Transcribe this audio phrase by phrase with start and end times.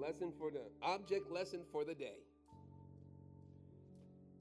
[0.00, 2.24] lesson for the object lesson for the day.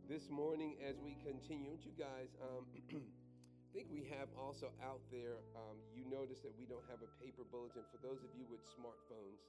[0.08, 2.80] This morning, as we continue, you guys, um, I
[3.76, 7.44] think we have also out there, um, you notice that we don't have a paper
[7.44, 7.84] bulletin.
[7.92, 9.44] For those of you with smartphones,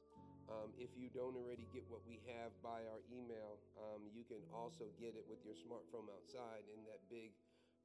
[0.51, 4.43] um, if you don't already get what we have by our email, um, you can
[4.51, 7.31] also get it with your smartphone outside in that big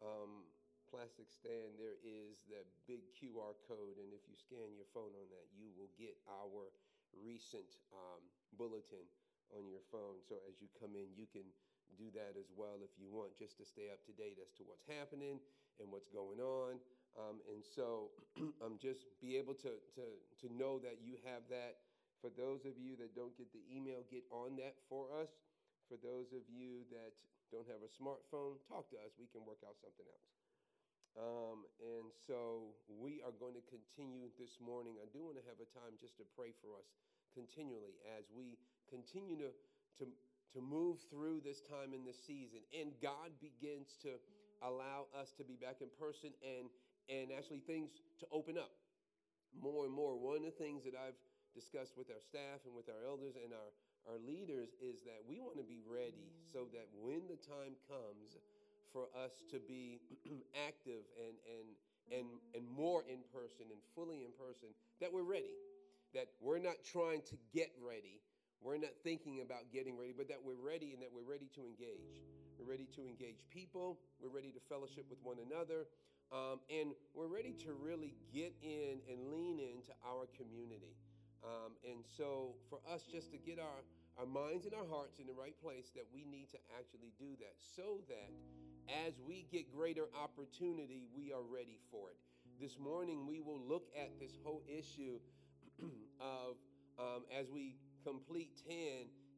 [0.02, 0.50] um,
[0.90, 1.78] plastic stand.
[1.78, 5.70] There is that big QR code, and if you scan your phone on that, you
[5.78, 6.74] will get our
[7.22, 8.22] recent um,
[8.58, 9.06] bulletin
[9.54, 10.20] on your phone.
[10.26, 11.46] So as you come in, you can
[11.96, 14.66] do that as well if you want, just to stay up to date as to
[14.66, 15.40] what's happening
[15.80, 16.82] and what's going on.
[17.16, 18.12] Um, and so
[18.64, 20.06] um, just be able to, to,
[20.44, 21.80] to know that you have that.
[22.20, 25.30] For those of you that don't get the email, get on that for us.
[25.88, 27.14] For those of you that
[27.54, 29.14] don't have a smartphone, talk to us.
[29.20, 30.35] We can work out something else.
[31.16, 35.00] Um, and so we are going to continue this morning.
[35.00, 36.92] I do want to have a time just to pray for us
[37.32, 38.60] continually as we
[38.92, 39.56] continue to,
[40.04, 40.12] to,
[40.52, 42.68] to move through this time in this season.
[42.76, 44.20] And God begins to
[44.60, 46.68] allow us to be back in person and,
[47.08, 48.76] and actually things to open up
[49.56, 50.20] more and more.
[50.20, 51.16] One of the things that I've
[51.56, 53.72] discussed with our staff and with our elders and our,
[54.12, 58.36] our leaders is that we want to be ready so that when the time comes
[58.92, 60.02] for us to be
[60.68, 61.68] active and, and,
[62.20, 64.70] and, and more in person and fully in person,
[65.02, 65.54] that we're ready.
[66.14, 68.24] That we're not trying to get ready,
[68.62, 71.62] we're not thinking about getting ready, but that we're ready and that we're ready to
[71.68, 72.24] engage.
[72.58, 75.86] We're ready to engage people, we're ready to fellowship with one another,
[76.32, 80.96] um, and we're ready to really get in and lean into our community.
[81.46, 83.86] Um, and so, for us just to get our,
[84.18, 87.38] our minds and our hearts in the right place, that we need to actually do
[87.38, 88.34] that so that
[88.90, 92.18] as we get greater opportunity, we are ready for it.
[92.60, 95.20] This morning, we will look at this whole issue
[96.20, 96.56] of
[97.00, 98.78] um, as we complete 10,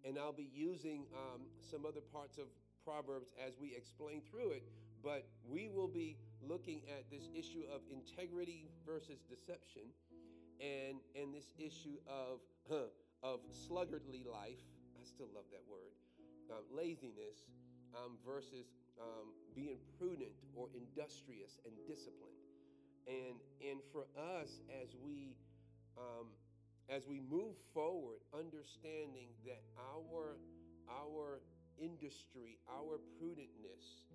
[0.05, 2.45] and I'll be using um, some other parts of
[2.85, 4.63] Proverbs as we explain through it,
[5.03, 9.83] but we will be looking at this issue of integrity versus deception
[10.59, 12.39] and, and this issue of,
[12.69, 12.91] huh,
[13.23, 13.39] of
[13.69, 14.61] sluggardly life.
[14.99, 15.93] I still love that word.
[16.49, 17.43] Uh, laziness
[17.95, 18.67] um, versus
[18.99, 22.41] um, being prudent or industrious and disciplined.
[23.07, 25.37] And, and for us, as we
[25.97, 26.27] um,
[26.89, 30.39] as we move forward, understanding that our,
[30.87, 31.41] our
[31.75, 34.07] industry, our prudentness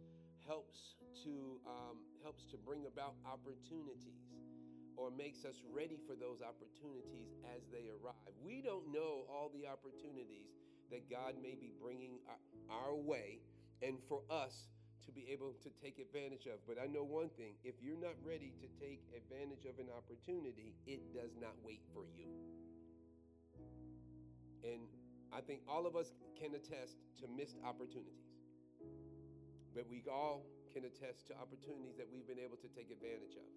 [0.46, 4.24] helps to, um, helps to bring about opportunities
[4.96, 8.32] or makes us ready for those opportunities as they arrive.
[8.44, 10.56] We don't know all the opportunities
[10.90, 12.20] that God may be bringing
[12.68, 13.40] our way
[13.82, 14.70] and for us
[15.04, 16.62] to be able to take advantage of.
[16.66, 20.78] But I know one thing if you're not ready to take advantage of an opportunity,
[20.86, 22.30] it does not wait for you.
[24.62, 24.86] And
[25.34, 28.30] I think all of us can attest to missed opportunities.
[29.74, 33.50] But we all can attest to opportunities that we've been able to take advantage of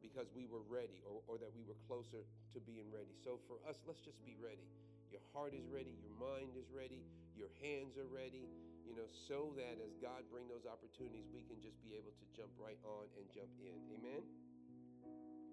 [0.00, 2.26] because we were ready or, or that we were closer
[2.56, 3.14] to being ready.
[3.22, 4.66] So for us, let's just be ready.
[5.12, 7.04] Your heart is ready, your mind is ready,
[7.36, 8.48] your hands are ready,
[8.86, 12.24] you know, so that as God bring those opportunities, we can just be able to
[12.34, 13.78] jump right on and jump in.
[13.94, 14.22] Amen.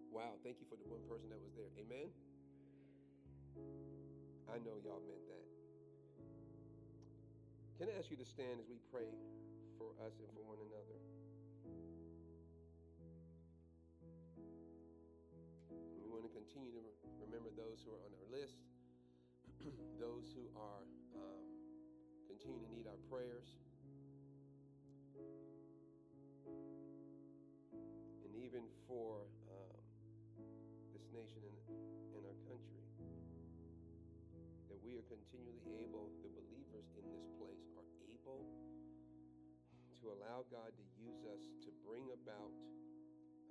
[0.10, 1.70] Wow, thank you for the one person that was there.
[1.78, 2.10] Amen.
[4.50, 5.46] I know y'all meant that.
[7.78, 9.08] Can I ask you to stand as we pray
[9.78, 10.98] for us and for one another?
[16.02, 16.84] We want to continue to
[17.22, 18.58] remember those who are on our list,
[20.02, 20.84] those who are
[21.16, 21.49] um,
[22.40, 23.52] continue to need our prayers.
[28.24, 29.76] And even for um,
[30.96, 31.60] this nation and,
[32.16, 32.80] and our country
[34.72, 38.48] that we are continually able, the believers in this place are able
[40.00, 42.56] to allow God to use us to bring about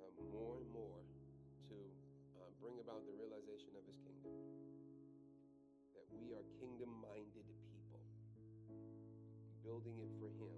[0.00, 1.04] uh, more and more
[1.68, 1.76] to
[2.40, 4.07] uh, bring about the realization of His kingdom.
[9.68, 10.56] Building it for Him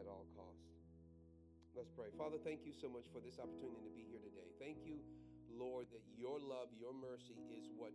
[0.00, 0.72] at all costs.
[1.76, 2.08] Let's pray.
[2.16, 4.48] Father, thank you so much for this opportunity to be here today.
[4.56, 5.04] Thank you,
[5.52, 7.92] Lord, that your love, your mercy is what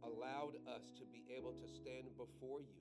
[0.00, 2.80] allowed us to be able to stand before you.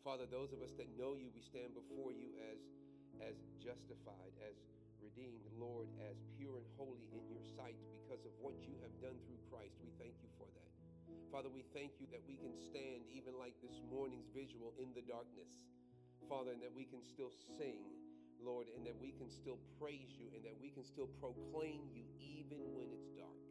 [0.00, 2.64] Father, those of us that know you, we stand before you as,
[3.20, 4.56] as justified, as
[5.04, 9.20] redeemed, Lord, as pure and holy in your sight because of what you have done
[9.28, 9.76] through Christ.
[9.84, 10.69] We thank you for that.
[11.30, 15.02] Father, we thank you that we can stand even like this morning's visual in the
[15.06, 15.70] darkness.
[16.28, 17.82] Father, and that we can still sing,
[18.42, 22.06] Lord, and that we can still praise you and that we can still proclaim you
[22.18, 23.42] even when it's dark.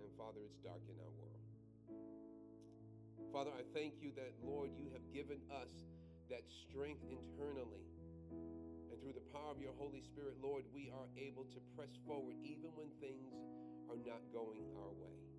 [0.00, 1.44] And Father, it's dark in our world.
[3.32, 5.72] Father, I thank you that, Lord, you have given us
[6.30, 7.82] that strength internally.
[8.88, 12.36] And through the power of your Holy Spirit, Lord, we are able to press forward
[12.44, 13.34] even when things
[13.90, 15.33] are not going our way.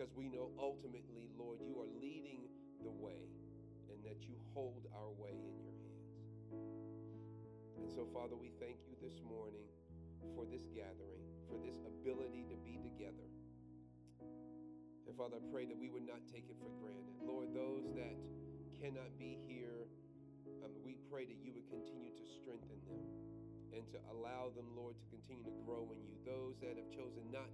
[0.00, 2.48] Because we know ultimately, Lord, you are leading
[2.80, 3.28] the way
[3.92, 6.16] and that you hold our way in your hands.
[7.76, 9.68] And so, Father, we thank you this morning
[10.32, 11.20] for this gathering,
[11.52, 13.28] for this ability to be together.
[15.04, 17.20] And Father, I pray that we would not take it for granted.
[17.20, 18.16] Lord, those that
[18.80, 19.84] cannot be here,
[20.64, 23.04] um, we pray that you would continue to strengthen them
[23.76, 26.16] and to allow them, Lord, to continue to grow in you.
[26.24, 27.52] Those that have chosen not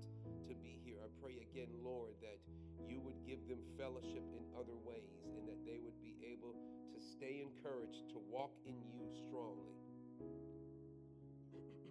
[0.49, 2.39] to be here, I pray again, Lord, that
[2.87, 6.55] you would give them fellowship in other ways and that they would be able
[6.95, 9.79] to stay encouraged to walk in you strongly.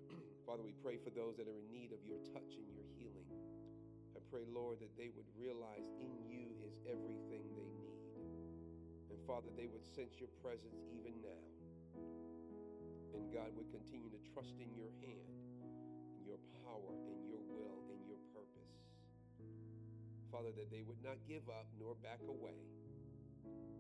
[0.47, 3.25] Father, we pray for those that are in need of your touch and your healing
[4.15, 7.99] I pray, Lord, that they would realize in you is everything they need.
[9.11, 11.43] And Father, they would sense your presence even now.
[13.11, 15.35] And God would continue to trust in your hand,
[16.15, 17.24] in your power, in
[20.35, 22.59] Father, that they would not give up nor back away,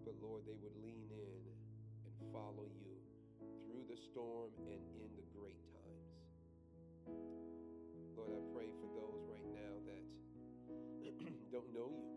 [0.07, 1.43] but Lord, they would lean in
[2.07, 2.95] and follow you
[3.67, 6.15] through the storm and in the great times.
[8.15, 9.99] Lord, I pray for those right now that
[11.51, 12.15] don't know you.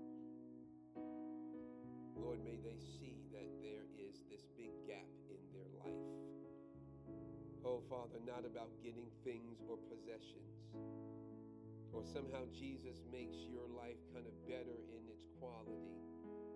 [2.14, 6.06] Lord, may they see that there is this big gap in their life.
[7.67, 10.62] Oh, Father, not about getting things or possessions,
[11.98, 15.98] or somehow Jesus makes your life kind of better in its quality,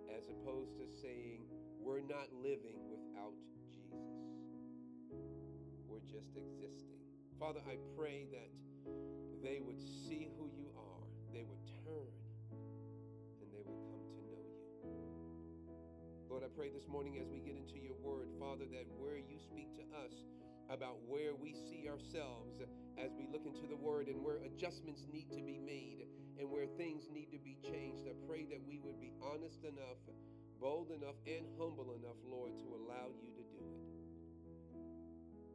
[0.07, 1.43] as opposed to saying,
[1.83, 3.91] we're not living without Jesus.
[5.91, 7.03] We're just existing.
[7.43, 8.55] Father, I pray that
[9.43, 12.15] they would see who you are, they would turn
[13.43, 14.95] and they would come to know you.
[16.31, 19.43] Lord, I pray this morning as we get into your word, Father, that where you
[19.43, 20.15] speak to us
[20.71, 22.63] about where we see ourselves
[22.99, 26.07] as we look into the word and where adjustments need to be made
[26.39, 30.01] and where things need to be changed, I pray that we would be honest enough,
[30.61, 33.85] bold enough, and humble enough, Lord, to allow you to do it.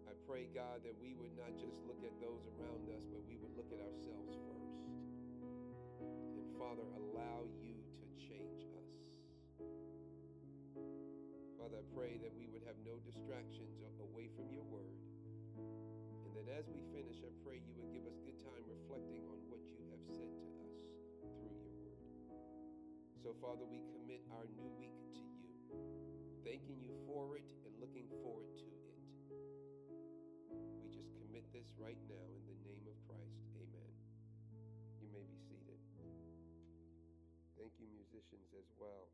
[0.09, 3.37] I pray, God, that we would not just look at those around us, but we
[3.37, 4.83] would look at ourselves first.
[6.35, 8.91] And Father, allow you to change us.
[11.57, 14.96] Father, I pray that we would have no distractions away from your word.
[16.37, 19.57] That as we finish, I pray you would give us good time reflecting on what
[19.65, 20.77] you have said to us
[21.33, 22.13] through your word.
[23.25, 25.49] So, Father, we commit our new week to you,
[26.45, 28.85] thanking you for it and looking forward to it.
[30.77, 33.41] We just commit this right now in the name of Christ.
[33.57, 33.93] Amen.
[35.01, 35.81] You may be seated.
[37.57, 39.09] Thank you, musicians, as well.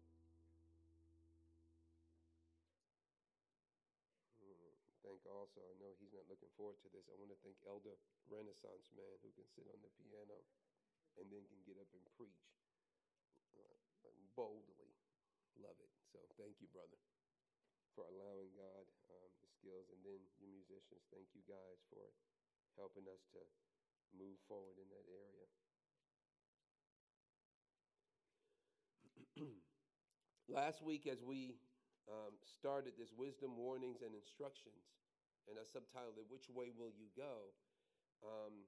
[5.23, 7.07] Thank also, I know he's not looking forward to this.
[7.07, 7.95] I want to thank Elder
[8.27, 10.43] Renaissance Man who can sit on the piano
[11.15, 12.43] and then can get up and preach
[13.55, 13.79] uh,
[14.35, 14.91] boldly.
[15.55, 15.95] Love it.
[16.11, 16.99] So thank you, brother,
[17.95, 18.83] for allowing God
[19.15, 19.87] um, the skills.
[19.95, 22.03] And then you musicians, thank you guys for
[22.75, 23.39] helping us to
[24.11, 25.47] move forward in that area.
[30.51, 31.55] Last week, as we
[32.11, 34.83] um, started this wisdom warnings and instructions,
[35.47, 37.51] and I subtitled it, Which Way Will You Go?
[38.23, 38.65] Um,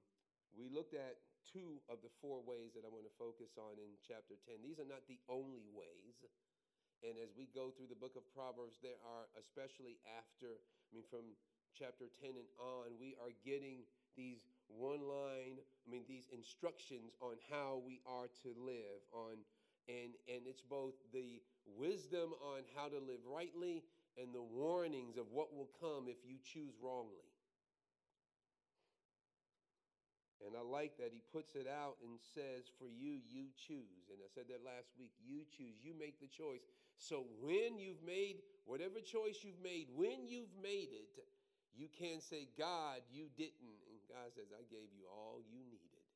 [0.52, 1.20] we looked at
[1.52, 4.64] two of the four ways that I want to focus on in chapter 10.
[4.64, 6.24] These are not the only ways.
[7.04, 11.06] And as we go through the book of Proverbs, there are, especially after, I mean,
[11.06, 11.36] from
[11.76, 13.84] chapter 10 and on, we are getting
[14.16, 19.44] these one line, I mean, these instructions on how we are to live on.
[19.86, 21.38] And, and it's both the
[21.78, 23.84] wisdom on how to live rightly
[24.16, 27.28] and the warnings of what will come if you choose wrongly.
[30.44, 34.06] And I like that he puts it out and says, For you, you choose.
[34.12, 35.10] And I said that last week.
[35.18, 35.80] You choose.
[35.82, 36.62] You make the choice.
[36.98, 41.10] So when you've made whatever choice you've made, when you've made it,
[41.74, 43.80] you can say, God, you didn't.
[43.90, 46.06] And God says, I gave you all you needed,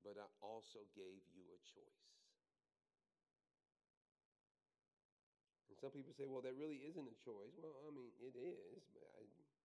[0.00, 2.03] but I also gave you a choice.
[5.84, 7.52] Some people say, well, that really isn't a choice.
[7.60, 8.80] Well, I mean, it is.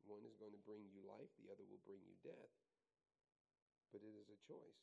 [0.10, 2.54] One is going to bring you life, the other will bring you death.
[3.94, 4.82] But it is a choice.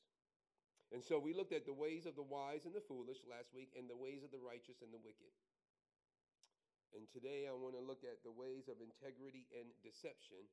[0.95, 3.75] And so we looked at the ways of the wise and the foolish last week,
[3.75, 5.35] and the ways of the righteous and the wicked.
[6.95, 10.47] And today I want to look at the ways of integrity and deception,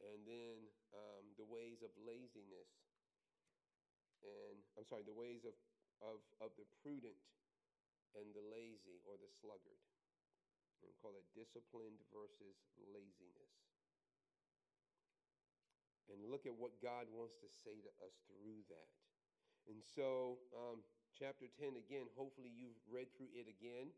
[0.00, 0.56] and then
[0.96, 2.72] um, the ways of laziness.
[4.24, 5.52] And I'm sorry, the ways of,
[6.00, 7.20] of, of the prudent
[8.18, 9.80] and the lazy or the sluggard.
[10.82, 12.60] And call it disciplined versus
[12.92, 13.54] laziness.
[16.12, 18.92] And look at what God wants to say to us through that.
[19.64, 20.84] And so, um,
[21.16, 23.88] chapter 10, again, hopefully you've read through it again.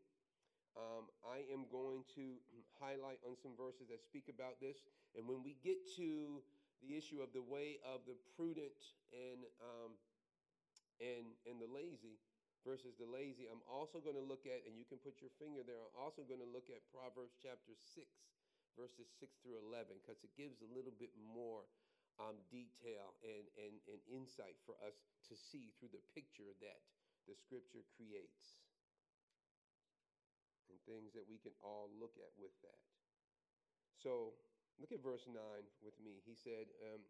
[0.79, 2.39] Um, I am going to
[2.79, 4.79] highlight on some verses that speak about this.
[5.17, 6.39] And when we get to
[6.79, 9.97] the issue of the way of the prudent and, um,
[11.01, 12.21] and, and the lazy,
[12.65, 13.45] versus the lazy.
[13.49, 16.25] I'm also going to look at, and you can put your finger there, I'm also
[16.25, 18.05] going to look at Proverbs chapter 6,
[18.77, 21.65] verses 6 through 11, because it gives a little bit more
[22.17, 24.97] um, detail and, and, and insight for us
[25.29, 26.81] to see through the picture that
[27.29, 28.57] the scripture creates.
[30.67, 32.81] And things that we can all look at with that.
[34.01, 34.35] So
[34.77, 35.33] look at verse 9
[35.81, 36.21] with me.
[36.27, 37.01] He said, um,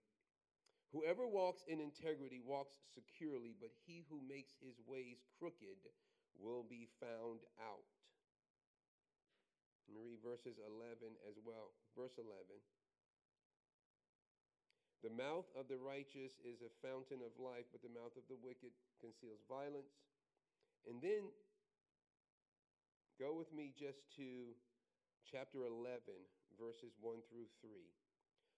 [0.95, 5.83] Whoever walks in integrity walks securely, but he who makes his ways crooked
[6.39, 7.91] will be found out.
[9.87, 11.75] Let me read verses 11 as well.
[11.95, 12.31] Verse 11.
[15.05, 18.39] The mouth of the righteous is a fountain of life, but the mouth of the
[18.39, 19.93] wicked conceals violence.
[20.89, 21.31] And then
[23.19, 24.57] go with me just to
[25.23, 25.99] chapter 11,
[26.59, 27.69] verses 1 through 3.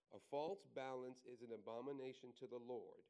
[0.09, 3.05] A false balance is an abomination to the Lord,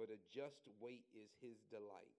[0.00, 2.16] but a just weight is his delight.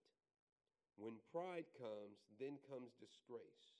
[0.93, 3.73] When pride comes, then comes disgrace,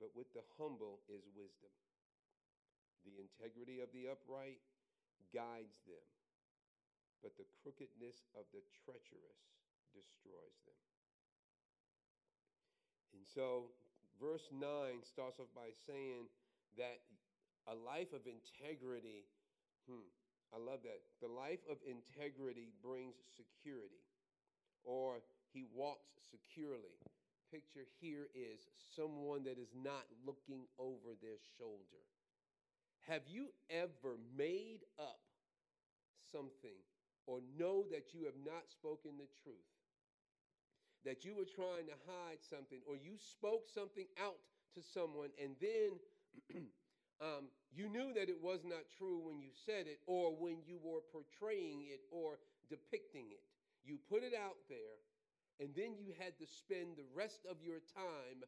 [0.00, 1.74] but with the humble is wisdom.
[3.04, 4.64] The integrity of the upright
[5.36, 6.08] guides them,
[7.20, 9.52] but the crookedness of the treacherous
[9.92, 10.80] destroys them.
[13.12, 13.68] And so,
[14.16, 14.64] verse 9
[15.04, 16.32] starts off by saying
[16.80, 17.04] that
[17.68, 19.28] a life of integrity.
[19.88, 20.08] Hmm,
[20.52, 21.00] I love that.
[21.20, 24.02] The life of integrity brings security,
[24.84, 25.20] or
[25.52, 26.96] he walks securely.
[27.52, 32.04] Picture here is someone that is not looking over their shoulder.
[33.08, 35.20] Have you ever made up
[36.30, 36.76] something
[37.26, 39.72] or know that you have not spoken the truth?
[41.04, 44.36] That you were trying to hide something, or you spoke something out
[44.74, 45.96] to someone and then
[47.20, 50.78] um, you knew that it was not true when you said it or when you
[50.82, 52.38] were portraying it or
[52.70, 53.42] depicting it.
[53.84, 54.98] You put it out there,
[55.60, 58.44] and then you had to spend the rest of your time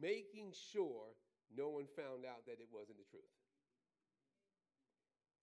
[0.00, 1.12] making sure
[1.52, 3.34] no one found out that it wasn't the truth.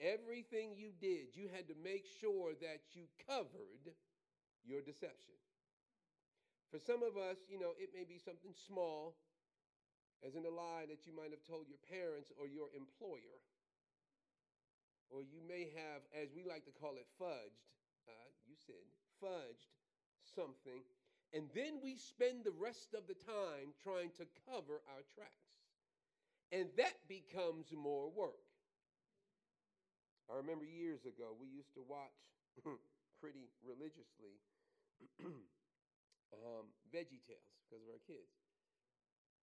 [0.01, 3.93] Everything you did, you had to make sure that you covered
[4.65, 5.37] your deception.
[6.71, 9.13] For some of us, you know, it may be something small
[10.21, 13.41] as in a lie that you might have told your parents or your employer.
[15.09, 17.67] Or you may have, as we like to call it, fudged,
[18.07, 18.85] uh, you said,
[19.19, 19.67] fudged
[20.23, 20.85] something.
[21.33, 25.51] And then we spend the rest of the time trying to cover our tracks.
[26.51, 28.43] And that becomes more work.
[30.31, 32.15] I remember years ago, we used to watch
[33.19, 34.39] pretty religiously
[36.35, 38.40] um, Veggie Tales because of our kids.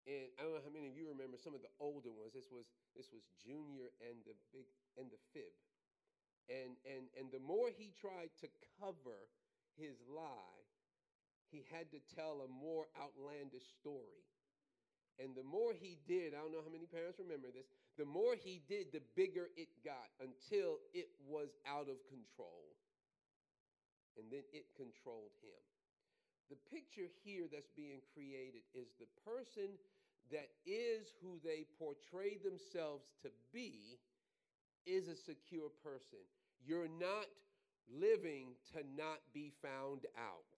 [0.04, 2.36] And I don't know how many of you remember some of the older ones.
[2.36, 4.68] This was this was Junior and the big
[5.00, 5.54] and the fib.
[6.52, 8.52] And and and the more he tried to
[8.84, 9.32] cover
[9.80, 10.64] his lie,
[11.48, 14.28] he had to tell a more outlandish story.
[15.22, 17.70] And the more he did, I don't know how many parents remember this,
[18.02, 22.74] the more he did, the bigger it got until it was out of control.
[24.18, 25.62] And then it controlled him.
[26.50, 29.78] The picture here that's being created is the person
[30.32, 34.00] that is who they portray themselves to be
[34.86, 36.24] is a secure person.
[36.66, 37.28] You're not
[37.92, 40.56] living to not be found out.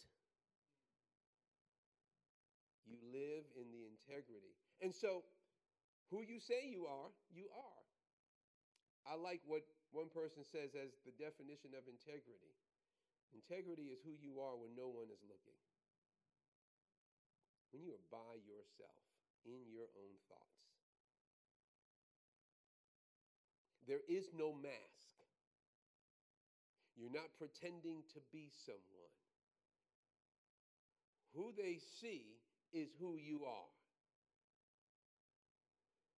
[2.85, 4.53] You live in the integrity.
[4.81, 5.25] And so,
[6.13, 7.83] who you say you are, you are.
[9.09, 12.53] I like what one person says as the definition of integrity
[13.35, 15.59] integrity is who you are when no one is looking,
[17.75, 19.04] when you are by yourself
[19.45, 20.45] in your own thoughts.
[23.87, 25.13] There is no mask.
[26.97, 29.15] You're not pretending to be someone.
[31.35, 32.39] Who they see
[32.73, 33.75] is who you are.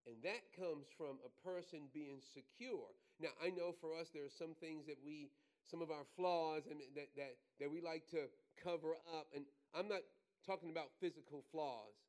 [0.06, 2.88] And that comes from a person being secure.
[3.20, 5.28] Now, I know for us, there are some things that we,
[5.68, 8.32] some of our flaws, and that, that, that we like to
[8.64, 9.28] cover up.
[9.36, 9.44] And
[9.76, 10.06] I'm not
[10.46, 12.07] talking about physical flaws.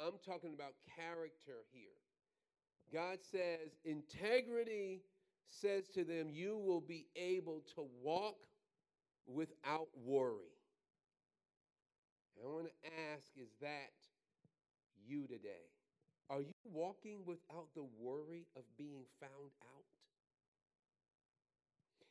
[0.00, 1.98] I'm talking about character here.
[2.92, 5.02] God says, integrity
[5.46, 8.36] says to them, you will be able to walk
[9.26, 10.54] without worry.
[12.42, 13.92] I want to ask is that
[15.06, 15.66] you today?
[16.30, 19.84] Are you walking without the worry of being found out?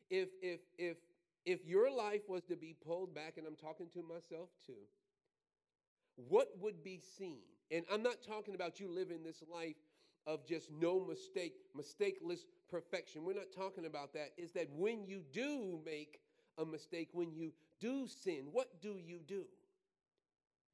[0.10, 0.98] If if if
[1.46, 4.84] if your life was to be pulled back and I'm talking to myself too,
[6.18, 7.40] what would be seen?
[7.72, 9.76] And I'm not talking about you living this life
[10.26, 13.24] of just no mistake, mistakeless perfection.
[13.24, 14.32] We're not talking about that.
[14.38, 16.20] Is that when you do make
[16.58, 19.46] a mistake, when you do sin, what do you do?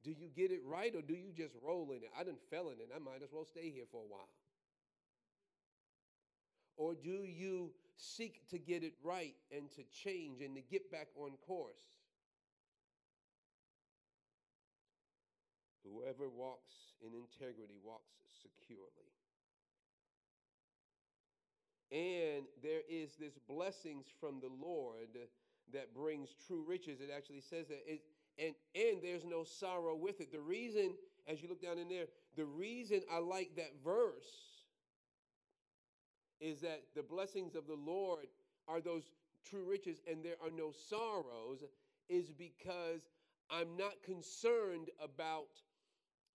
[0.02, 2.10] Do you get it right or do you just roll in it?
[2.18, 2.90] I didn't fell in it.
[2.94, 4.28] I might as well stay here for a while.
[6.76, 11.08] Or do you seek to get it right and to change and to get back
[11.16, 12.03] on course?
[15.84, 19.12] Whoever walks in integrity walks securely.
[21.92, 25.08] And there is this blessings from the Lord
[25.72, 27.00] that brings true riches.
[27.00, 28.00] It actually says that it,
[28.38, 30.32] and and there's no sorrow with it.
[30.32, 30.94] The reason,
[31.28, 34.64] as you look down in there, the reason I like that verse
[36.40, 38.26] is that the blessings of the Lord
[38.66, 39.04] are those
[39.48, 41.62] true riches and there are no sorrows,
[42.08, 43.02] is because
[43.50, 45.48] I'm not concerned about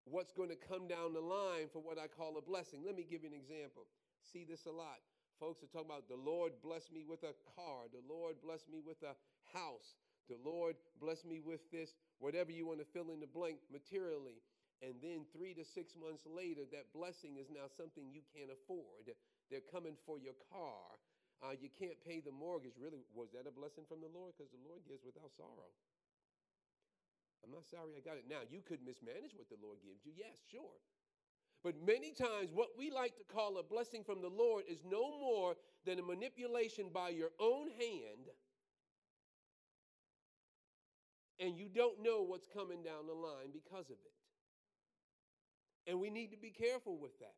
[0.09, 2.81] what's going to come down the line for what I call a blessing.
[2.85, 3.85] Let me give you an example.
[4.33, 4.99] See this a lot.
[5.39, 8.83] Folks are talking about the Lord bless me with a car, the Lord bless me
[8.83, 9.15] with a
[9.55, 9.95] house,
[10.27, 14.43] the Lord bless me with this, whatever you want to fill in the blank materially.
[14.83, 19.11] And then three to six months later, that blessing is now something you can't afford.
[19.51, 20.95] They're coming for your car.
[21.39, 22.75] Uh, you can't pay the mortgage.
[22.79, 24.35] Really, was that a blessing from the Lord?
[24.35, 25.71] Because the Lord gives without sorrow.
[27.43, 28.25] I'm not sorry I got it.
[28.29, 30.11] Now, you could mismanage what the Lord gives you.
[30.15, 30.79] Yes, sure.
[31.63, 35.11] But many times, what we like to call a blessing from the Lord is no
[35.19, 35.55] more
[35.85, 38.31] than a manipulation by your own hand,
[41.39, 45.89] and you don't know what's coming down the line because of it.
[45.89, 47.35] And we need to be careful with that.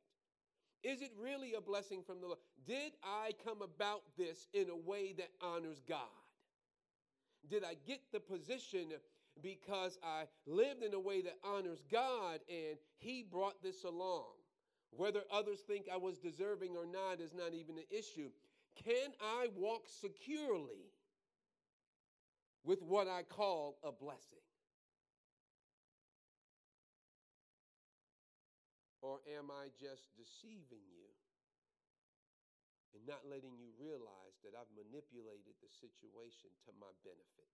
[0.84, 2.40] Is it really a blessing from the Lord?
[2.66, 6.00] Did I come about this in a way that honors God?
[7.50, 8.92] Did I get the position
[9.42, 14.34] because I lived in a way that honors God and He brought this along.
[14.92, 18.30] Whether others think I was deserving or not is not even an issue.
[18.76, 20.92] Can I walk securely
[22.64, 24.44] with what I call a blessing?
[29.02, 31.10] Or am I just deceiving you
[32.94, 37.50] and not letting you realize that I've manipulated the situation to my benefit?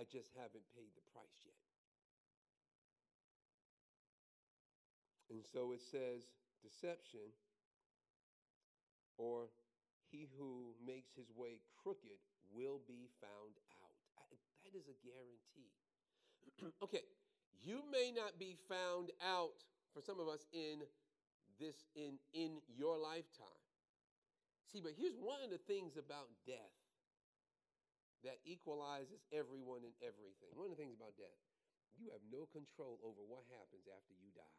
[0.00, 1.60] I just haven't paid the price yet.
[5.28, 6.24] And so it says
[6.64, 7.36] deception
[9.20, 9.52] or
[10.08, 12.16] he who makes his way crooked
[12.48, 13.92] will be found out.
[14.16, 14.24] I,
[14.64, 15.68] that is a guarantee.
[16.82, 17.04] okay,
[17.60, 19.60] you may not be found out
[19.92, 20.80] for some of us in
[21.60, 23.60] this in in your lifetime.
[24.72, 26.79] See, but here's one of the things about death
[28.24, 30.52] that equalizes everyone and everything.
[30.52, 31.40] One of the things about death,
[31.96, 34.58] you have no control over what happens after you die.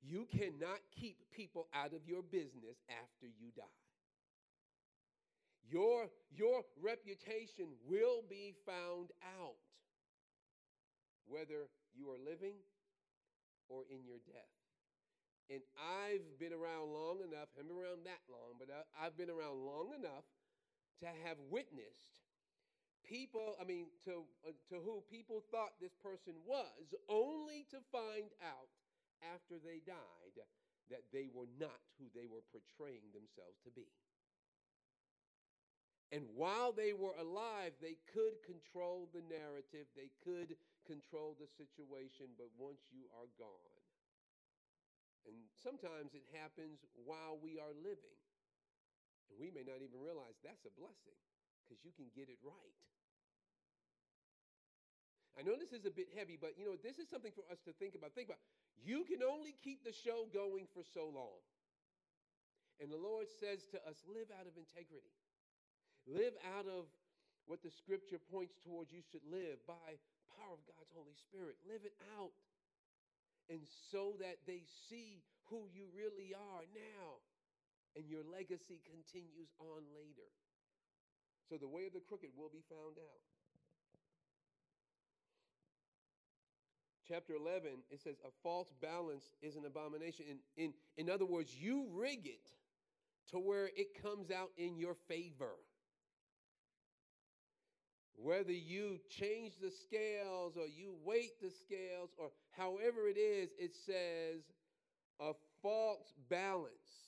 [0.00, 3.82] You cannot keep people out of your business after you die.
[5.68, 9.60] Your, your reputation will be found out,
[11.28, 12.56] whether you are living
[13.68, 14.54] or in your death.
[15.50, 19.28] And I've been around long enough, I haven't been around that long, but I've been
[19.28, 20.24] around long enough
[21.00, 22.27] to have witnessed
[23.04, 28.30] people, I mean, to, uh, to who people thought this person was, only to find
[28.42, 28.70] out
[29.34, 30.36] after they died
[30.90, 33.88] that they were not who they were portraying themselves to be.
[36.08, 40.56] And while they were alive, they could control the narrative, they could
[40.88, 43.76] control the situation, but once you are gone,
[45.28, 48.16] and sometimes it happens while we are living,
[49.28, 51.20] and we may not even realize that's a blessing
[51.68, 52.80] because you can get it right.
[55.36, 57.60] I know this is a bit heavy, but you know, this is something for us
[57.68, 58.16] to think about.
[58.16, 58.42] Think about
[58.80, 61.38] you can only keep the show going for so long.
[62.80, 65.14] And the Lord says to us, live out of integrity.
[66.06, 66.88] Live out of
[67.46, 69.98] what the scripture points towards you should live by
[70.38, 71.58] power of God's Holy Spirit.
[71.66, 72.34] Live it out.
[73.50, 77.22] And so that they see who you really are now
[77.96, 80.30] and your legacy continues on later.
[81.48, 83.20] So the way of the crooked will be found out.
[87.08, 90.26] chapter 11, it says, A false balance is an abomination.
[90.28, 92.50] In, in, in other words, you rig it
[93.30, 95.56] to where it comes out in your favor.
[98.20, 103.72] whether you change the scales or you weight the scales or however it is, it
[103.86, 104.42] says
[105.20, 105.32] a
[105.62, 107.07] false balance.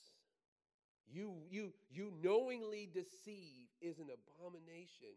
[1.13, 5.15] You, you, you knowingly deceive is an abomination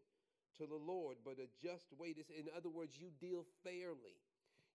[0.58, 4.17] to the Lord, but a just weight is, in other words, you deal fairly,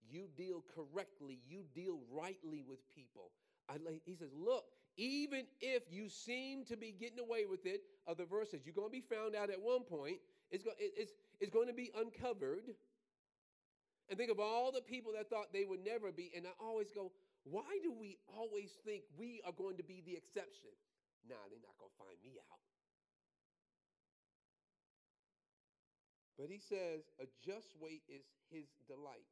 [0.09, 3.31] you deal correctly, you deal rightly with people.
[3.68, 4.64] I, he says, Look,
[4.96, 8.92] even if you seem to be getting away with it, other verses, you're going to
[8.92, 10.18] be found out at one point.
[10.50, 12.74] It's, go, it's, it's going to be uncovered.
[14.09, 16.33] And think of all the people that thought they would never be.
[16.35, 17.12] And I always go,
[17.44, 20.70] why do we always think we are going to be the exception?
[21.26, 22.62] Nah, they're not going to find me out.
[26.38, 29.26] But he says, a just weight is his delight.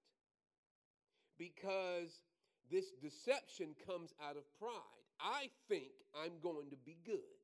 [1.39, 2.23] Because
[2.71, 5.05] this deception comes out of pride.
[5.21, 7.37] I think I'm going to be good.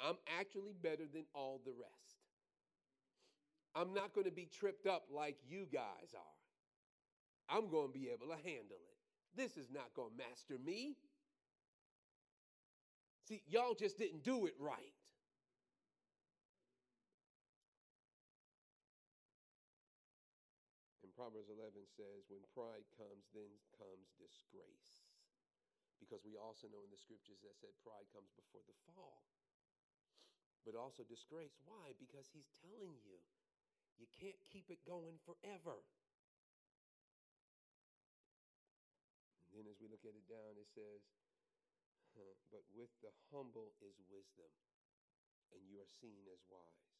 [0.00, 2.18] I'm actually better than all the rest.
[3.74, 7.56] I'm not going to be tripped up like you guys are.
[7.56, 8.98] I'm going to be able to handle it.
[9.36, 10.96] This is not going to master me.
[13.28, 14.96] See, y'all just didn't do it right.
[21.06, 24.98] And Proverbs 11 says, when pride comes, then comes disgrace.
[26.02, 29.22] Because we also know in the scriptures that said pride comes before the fall.
[30.66, 31.54] But also disgrace.
[31.62, 31.94] Why?
[31.94, 33.22] Because he's telling you
[34.02, 35.78] you can't keep it going forever.
[39.52, 41.04] And then as we look at it down, it says,
[42.52, 44.52] But with the humble is wisdom,
[45.56, 46.92] and you are seen as wise.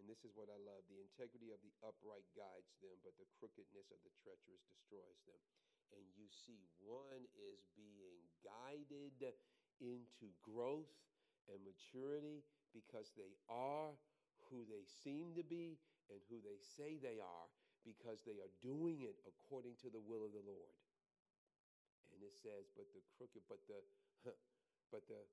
[0.00, 3.28] And this is what I love the integrity of the upright guides them, but the
[3.36, 5.40] crookedness of the treacherous destroys them.
[5.92, 9.20] And you see, one is being guided
[9.80, 10.92] into growth
[11.48, 13.92] and maturity because they are
[14.48, 15.76] who they seem to be
[16.08, 17.48] and who they say they are
[17.84, 20.76] because they are doing it according to the will of the Lord.
[22.22, 23.82] And it says, but the crooked, but the,
[24.94, 25.26] but the,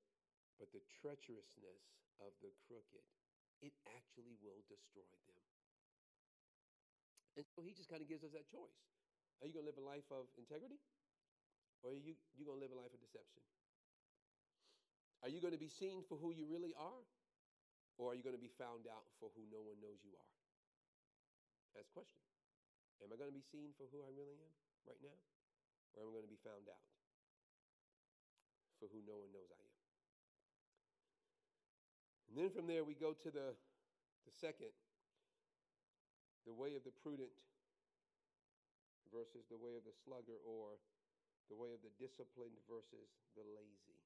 [0.58, 1.86] but the treacherousness
[2.18, 3.06] of the crooked,
[3.62, 5.38] it actually will destroy them.
[7.38, 8.82] And so he just kind of gives us that choice.
[9.38, 10.82] Are you going to live a life of integrity?
[11.86, 13.46] Or are you, you going to live a life of deception?
[15.22, 17.06] Are you going to be seen for who you really are?
[18.02, 20.32] Or are you going to be found out for who no one knows you are?
[21.78, 22.26] Ask question.
[23.06, 24.54] Am I going to be seen for who I really am
[24.90, 25.14] right now?
[26.00, 26.88] Or am going to be found out
[28.80, 29.80] for who no one knows I am?
[32.32, 33.52] And then from there we go to the,
[34.24, 34.72] the second,
[36.48, 37.36] the way of the prudent
[39.12, 40.80] versus the way of the sluggard, or
[41.50, 43.98] the way of the disciplined versus the lazy.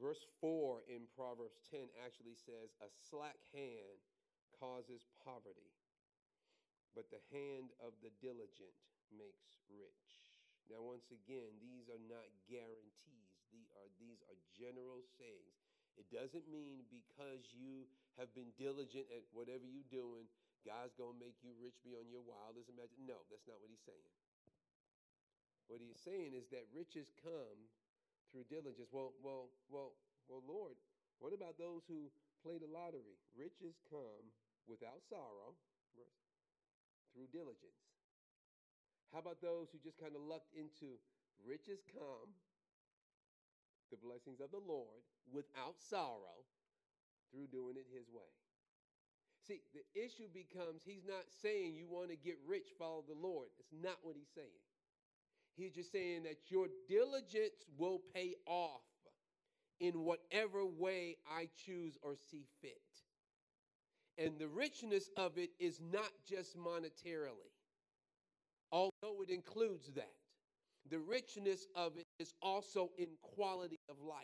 [0.00, 4.00] Verse 4 in Proverbs 10 actually says, A slack hand
[4.56, 5.76] causes poverty,
[6.94, 8.74] but the hand of the diligent
[9.14, 10.26] makes rich.
[10.70, 13.30] Now, once again, these are not guarantees.
[13.50, 15.58] These are, uh, these are general sayings.
[15.98, 20.30] It doesn't mean because you have been diligent at whatever you're doing,
[20.62, 23.10] God's going to make you rich beyond your wildest imagination.
[23.10, 24.10] No, that's not what he's saying.
[25.66, 27.58] What he's saying is that riches come
[28.30, 28.90] through diligence.
[28.94, 29.98] Well, well, well,
[30.30, 30.78] well, Lord,
[31.18, 32.10] what about those who
[32.46, 33.18] play the lottery?
[33.34, 34.30] Riches come
[34.70, 35.58] without sorrow
[37.12, 37.80] through diligence.
[39.12, 40.98] How about those who just kind of lucked into
[41.42, 42.30] riches come,
[43.90, 46.46] the blessings of the Lord, without sorrow
[47.32, 48.30] through doing it his way?
[49.46, 53.48] See, the issue becomes he's not saying you want to get rich, follow the Lord.
[53.58, 54.62] It's not what he's saying.
[55.56, 58.86] He's just saying that your diligence will pay off
[59.80, 62.80] in whatever way I choose or see fit.
[64.20, 67.50] And the richness of it is not just monetarily,
[68.70, 70.12] although it includes that.
[70.90, 74.18] The richness of it is also in quality of life,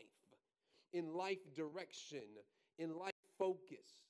[0.93, 2.25] in life direction,
[2.79, 4.05] in life focus.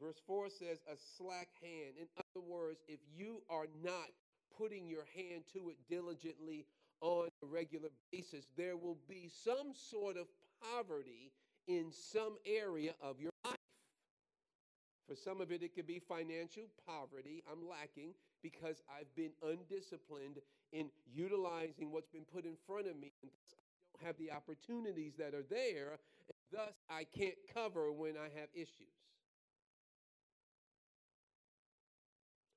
[0.00, 1.94] Verse 4 says, a slack hand.
[2.00, 4.08] In other words, if you are not
[4.56, 6.64] putting your hand to it diligently
[7.02, 10.26] on a regular basis, there will be some sort of
[10.62, 11.32] poverty
[11.66, 13.32] in some area of your.
[15.08, 17.42] For some of it, it could be financial poverty.
[17.50, 20.38] I'm lacking because I've been undisciplined
[20.72, 23.12] in utilizing what's been put in front of me.
[23.22, 25.98] And thus I don't have the opportunities that are there.
[26.28, 28.94] And thus, I can't cover when I have issues.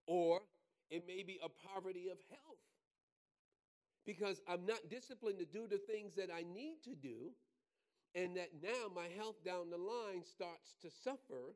[0.08, 0.42] Or
[0.92, 2.60] it may be a poverty of health
[4.06, 7.34] because I'm not disciplined to do the things that I need to do.
[8.16, 11.56] and that now my health down the line starts to suffer.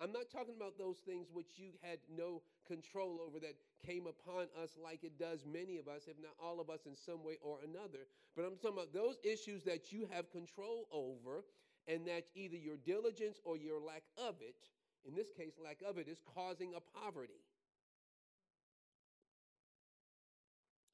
[0.00, 4.46] I'm not talking about those things which you had no control over that came upon
[4.62, 7.38] us like it does many of us, if not all of us in some way
[7.42, 8.06] or another.
[8.36, 11.42] But I'm talking about those issues that you have control over
[11.88, 14.70] and that either your diligence or your lack of it,
[15.02, 17.42] in this case, lack of it, is causing a poverty.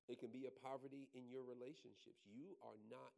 [0.08, 2.24] It can be a poverty in your relationships.
[2.24, 3.12] You are not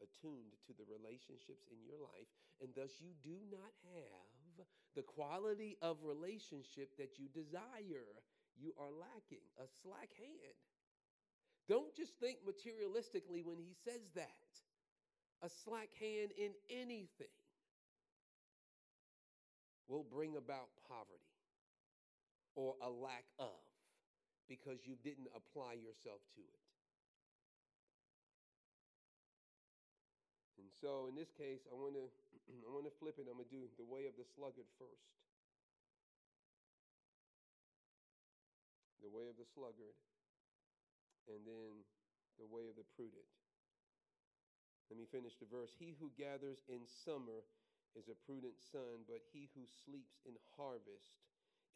[0.00, 2.28] attuned to the relationships in your life,
[2.60, 4.39] and thus you do not have
[4.96, 8.10] the quality of relationship that you desire.
[8.58, 10.58] You are lacking a slack hand.
[11.68, 14.50] Don't just think materialistically when he says that.
[15.42, 17.32] A slack hand in anything
[19.88, 21.34] will bring about poverty
[22.54, 23.56] or a lack of
[24.48, 26.69] because you didn't apply yourself to it.
[30.80, 32.08] So in this case, I want to
[32.64, 33.28] I want to flip it.
[33.28, 35.12] I'm going to do the way of the sluggard first.
[39.04, 39.96] The way of the sluggard
[41.28, 41.84] and then
[42.40, 43.28] the way of the prudent.
[44.88, 45.70] Let me finish the verse.
[45.76, 47.46] He who gathers in summer
[47.94, 51.14] is a prudent son, but he who sleeps in harvest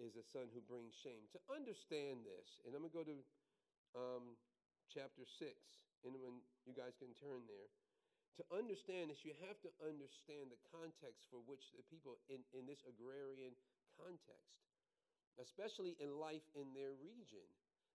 [0.02, 1.30] is a son who brings shame.
[1.30, 3.18] To understand this, and I'm going to go to
[3.94, 4.24] um,
[4.90, 5.54] chapter 6,
[6.02, 7.70] and when you guys can turn there
[8.36, 12.66] to understand this, you have to understand the context for which the people in, in
[12.66, 13.54] this agrarian
[13.94, 14.58] context,
[15.38, 17.46] especially in life in their region,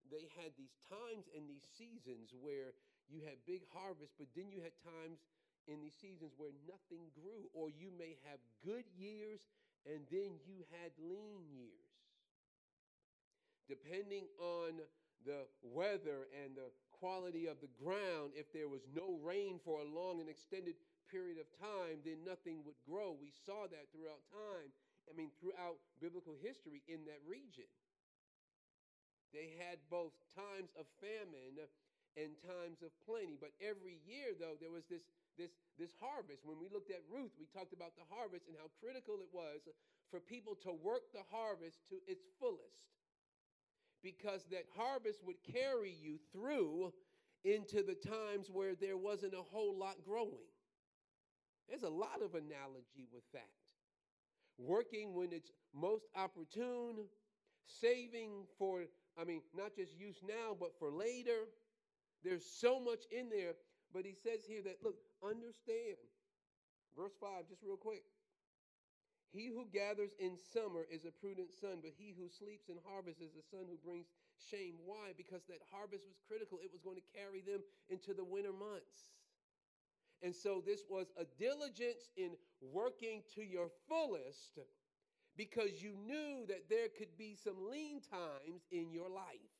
[0.08, 2.72] they had these times and these seasons where
[3.12, 5.20] you had big harvest, but then you had times
[5.68, 9.44] in these seasons where nothing grew, or you may have good years
[9.86, 11.92] and then you had lean years.
[13.68, 14.82] Depending on
[15.26, 19.88] the weather and the quality of the ground, if there was no rain for a
[19.88, 20.76] long and extended
[21.08, 23.18] period of time, then nothing would grow.
[23.18, 24.70] We saw that throughout time.
[25.10, 27.66] I mean, throughout biblical history in that region.
[29.34, 31.58] They had both times of famine
[32.18, 33.38] and times of plenty.
[33.38, 35.06] But every year, though, there was this,
[35.38, 36.46] this, this harvest.
[36.46, 39.66] When we looked at Ruth, we talked about the harvest and how critical it was
[40.14, 42.90] for people to work the harvest to its fullest
[44.04, 46.94] because that harvest would carry you through
[47.44, 50.48] into the times where there wasn't a whole lot growing.
[51.68, 53.50] There's a lot of analogy with that.
[54.58, 57.06] Working when it's most opportune,
[57.66, 58.84] saving for,
[59.20, 61.48] I mean, not just use now, but for later.
[62.24, 63.54] There's so much in there.
[63.94, 65.98] But he says here that, look, understand.
[66.98, 68.04] Verse 5, just real quick.
[69.32, 73.22] He who gathers in summer is a prudent son, but he who sleeps in harvest
[73.22, 74.76] is a son who brings shame.
[74.86, 75.14] Why?
[75.16, 76.58] Because that harvest was critical.
[76.64, 79.14] It was going to carry them into the winter months.
[80.22, 84.60] And so this was a diligence in working to your fullest
[85.38, 89.54] because you knew that there could be some lean times in your life.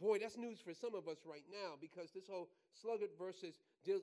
[0.00, 3.60] Boy, that's news for some of us right now because this whole sluggard versus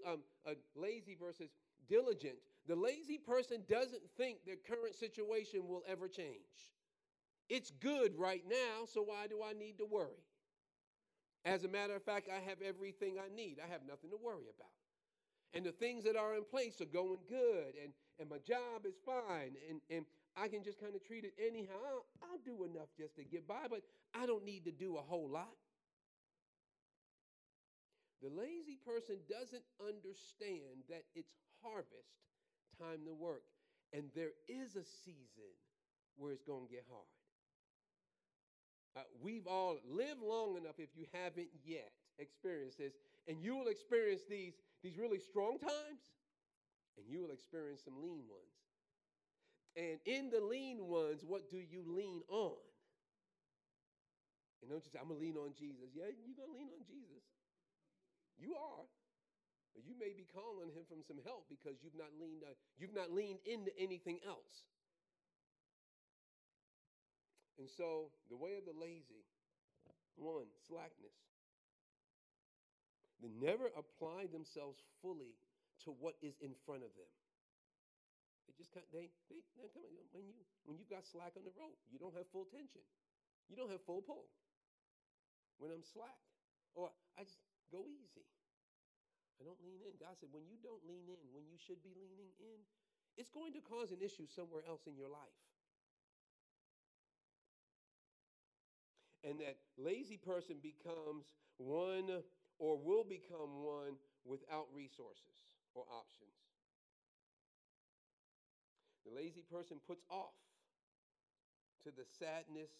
[0.07, 1.49] um, uh, lazy versus
[1.89, 6.73] diligent the lazy person doesn't think their current situation will ever change.
[7.49, 10.23] It's good right now, so why do I need to worry?
[11.45, 13.57] As a matter of fact, I have everything I need.
[13.63, 14.69] I have nothing to worry about.
[15.53, 18.93] And the things that are in place are going good, and, and my job is
[19.03, 20.05] fine, and, and
[20.37, 21.73] I can just kind of treat it anyhow.
[21.87, 23.81] I'll, I'll do enough just to get by, but
[24.13, 25.57] I don't need to do a whole lot.
[28.21, 32.28] The lazy person doesn't understand that it's harvest
[32.79, 33.43] time to work.
[33.93, 35.51] And there is a season
[36.17, 37.09] where it's going to get hard.
[38.97, 42.93] Uh, we've all lived long enough, if you haven't yet experienced this,
[43.27, 46.01] and you will experience these, these really strong times,
[46.97, 48.55] and you will experience some lean ones.
[49.77, 52.57] And in the lean ones, what do you lean on?
[54.61, 55.95] And don't you say, I'm going to lean on Jesus.
[55.95, 57.23] Yeah, you're going to lean on Jesus.
[58.37, 58.83] You are.
[59.85, 63.11] You may be calling him from some help because you've not leaned uh, you've not
[63.11, 64.67] leaned into anything else.
[67.59, 69.27] And so the way of the lazy,
[70.15, 71.15] one, slackness.
[73.19, 75.35] They never apply themselves fully
[75.83, 77.11] to what is in front of them.
[78.47, 79.43] They just kind they, they
[79.75, 82.47] come on, when you when you've got slack on the rope, you don't have full
[82.47, 82.81] tension.
[83.51, 84.31] You don't have full pull.
[85.59, 86.15] When I'm slack,
[86.73, 86.89] or
[87.19, 88.23] I just go easy.
[89.39, 89.95] I don't lean in.
[89.99, 92.59] God said, when you don't lean in, when you should be leaning in,
[93.17, 95.39] it's going to cause an issue somewhere else in your life.
[99.23, 102.23] And that lazy person becomes one
[102.59, 105.39] or will become one without resources.
[105.75, 106.33] or options.
[109.05, 110.35] The lazy person puts off
[111.83, 112.71] to the sadness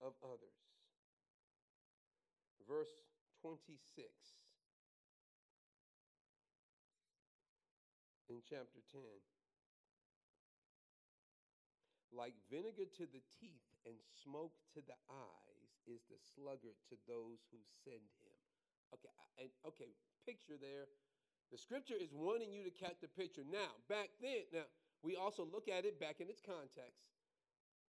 [0.00, 0.58] of others.
[2.68, 2.88] Verse
[3.42, 3.78] 26
[8.28, 9.04] in chapter 10.
[12.08, 17.44] Like vinegar to the teeth and smoke to the eyes is the sluggard to those
[17.52, 18.38] who send him.
[18.96, 19.12] Okay,
[19.44, 19.92] and okay,
[20.24, 20.88] picture there.
[21.52, 23.44] The scripture is wanting you to catch the picture.
[23.44, 24.68] Now, back then, now
[25.04, 27.08] we also look at it back in its context.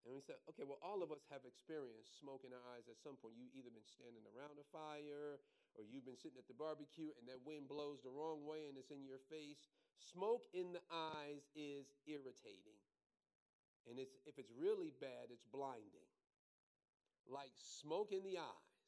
[0.07, 2.95] And we say, okay, well, all of us have experienced smoke in our eyes at
[3.03, 3.35] some point.
[3.35, 5.43] You've either been standing around a fire
[5.75, 8.79] or you've been sitting at the barbecue and that wind blows the wrong way and
[8.79, 9.67] it's in your face.
[9.99, 12.79] Smoke in the eyes is irritating.
[13.87, 16.07] And it's, if it's really bad, it's blinding.
[17.27, 18.79] Like smoke in the eyes.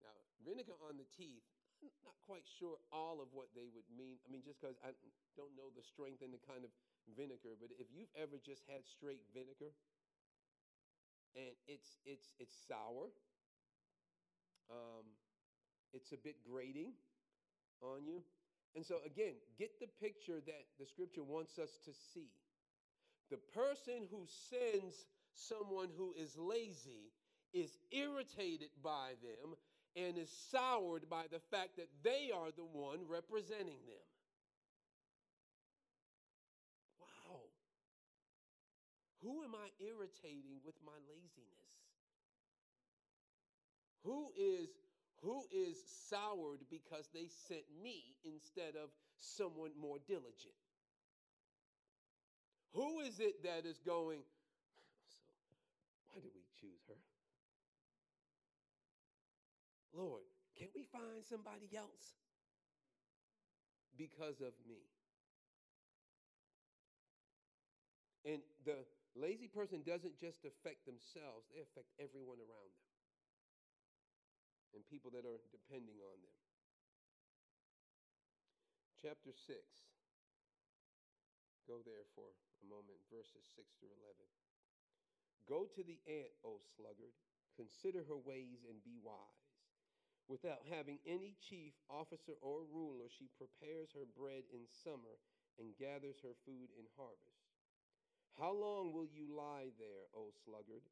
[0.00, 1.44] Now, vinegar on the teeth,
[1.80, 4.20] I'm not quite sure all of what they would mean.
[4.24, 4.92] I mean, just because I
[5.36, 6.72] don't know the strength and the kind of
[7.16, 9.72] vinegar, but if you've ever just had straight vinegar
[11.36, 13.08] and it's it's it's sour,
[14.68, 15.06] um,
[15.92, 16.92] it's a bit grating
[17.80, 18.22] on you.
[18.74, 22.30] And so again, get the picture that the scripture wants us to see.
[23.30, 27.12] The person who sends someone who is lazy
[27.52, 29.54] is irritated by them
[29.96, 34.06] and is soured by the fact that they are the one representing them.
[37.00, 37.40] Wow.
[39.22, 41.70] Who am I irritating with my laziness?
[44.04, 44.68] Who is
[45.22, 45.76] who is
[46.08, 50.56] soured because they sent me instead of someone more diligent?
[52.72, 54.20] Who is it that is going,
[55.08, 55.22] so
[56.08, 56.94] why did we choose her?
[59.92, 60.22] Lord,
[60.56, 62.14] can't we find somebody else?
[63.98, 64.80] Because of me.
[68.24, 68.76] And the
[69.16, 72.89] lazy person doesn't just affect themselves, they affect everyone around them
[74.74, 76.38] and people that are depending on them.
[79.00, 79.56] Chapter 6.
[81.64, 82.28] Go there for
[82.60, 84.12] a moment, verses 6 through 11.
[85.48, 87.14] Go to the ant, O sluggard,
[87.56, 89.50] consider her ways and be wise.
[90.28, 95.18] Without having any chief, officer, or ruler, she prepares her bread in summer
[95.58, 97.50] and gathers her food in harvest.
[98.38, 100.86] How long will you lie there, O sluggard?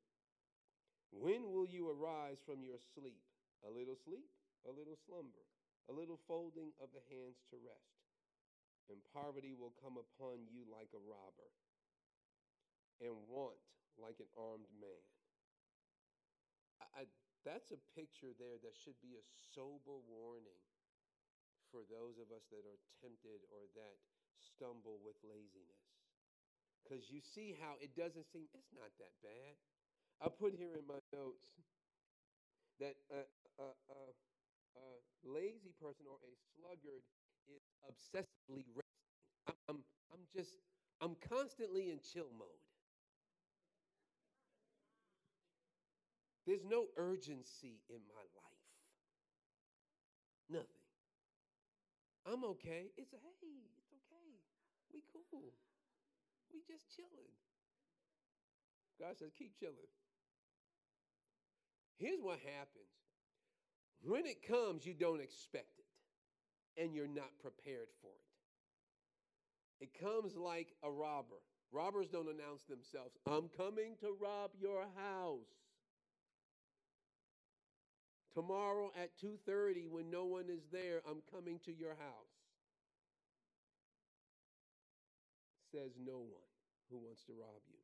[1.13, 3.28] When will you arise from your sleep?
[3.67, 4.31] A little sleep,
[4.67, 5.45] a little slumber,
[5.91, 8.07] a little folding of the hands to rest.
[8.89, 11.51] And poverty will come upon you like a robber,
[13.05, 13.61] and want
[14.01, 15.05] like an armed man.
[16.81, 17.03] I, I
[17.45, 20.63] that's a picture there that should be a sober warning
[21.71, 23.97] for those of us that are tempted or that
[24.41, 25.85] stumble with laziness.
[26.81, 29.55] Because you see how it doesn't seem, it's not that bad.
[30.25, 31.45] I put here in my notes
[32.81, 33.23] that a,
[33.63, 34.01] a, a,
[34.79, 34.87] a
[35.25, 37.03] lazy person or a sluggard
[37.49, 39.07] is obsessively resting.
[39.49, 39.81] I'm, I'm,
[40.13, 40.59] I'm just,
[41.01, 42.63] I'm constantly in chill mode.
[46.47, 48.65] There's no urgency in my life.
[50.49, 50.81] Nothing.
[52.25, 52.89] I'm okay.
[52.97, 54.33] It's a hey, it's okay.
[54.93, 55.53] We cool.
[56.53, 57.33] We just chilling.
[58.99, 59.93] God says, keep chilling.
[61.99, 62.87] Here's what happens
[64.01, 68.13] when it comes, you don't expect it, and you're not prepared for
[69.81, 69.85] it.
[69.85, 71.43] It comes like a robber.
[71.73, 75.51] Robbers don't announce themselves, I'm coming to rob your house.
[78.33, 82.39] Tomorrow at 2:30 when no one is there, I'm coming to your house.
[85.73, 86.49] Says no one
[86.89, 87.78] who wants to rob you.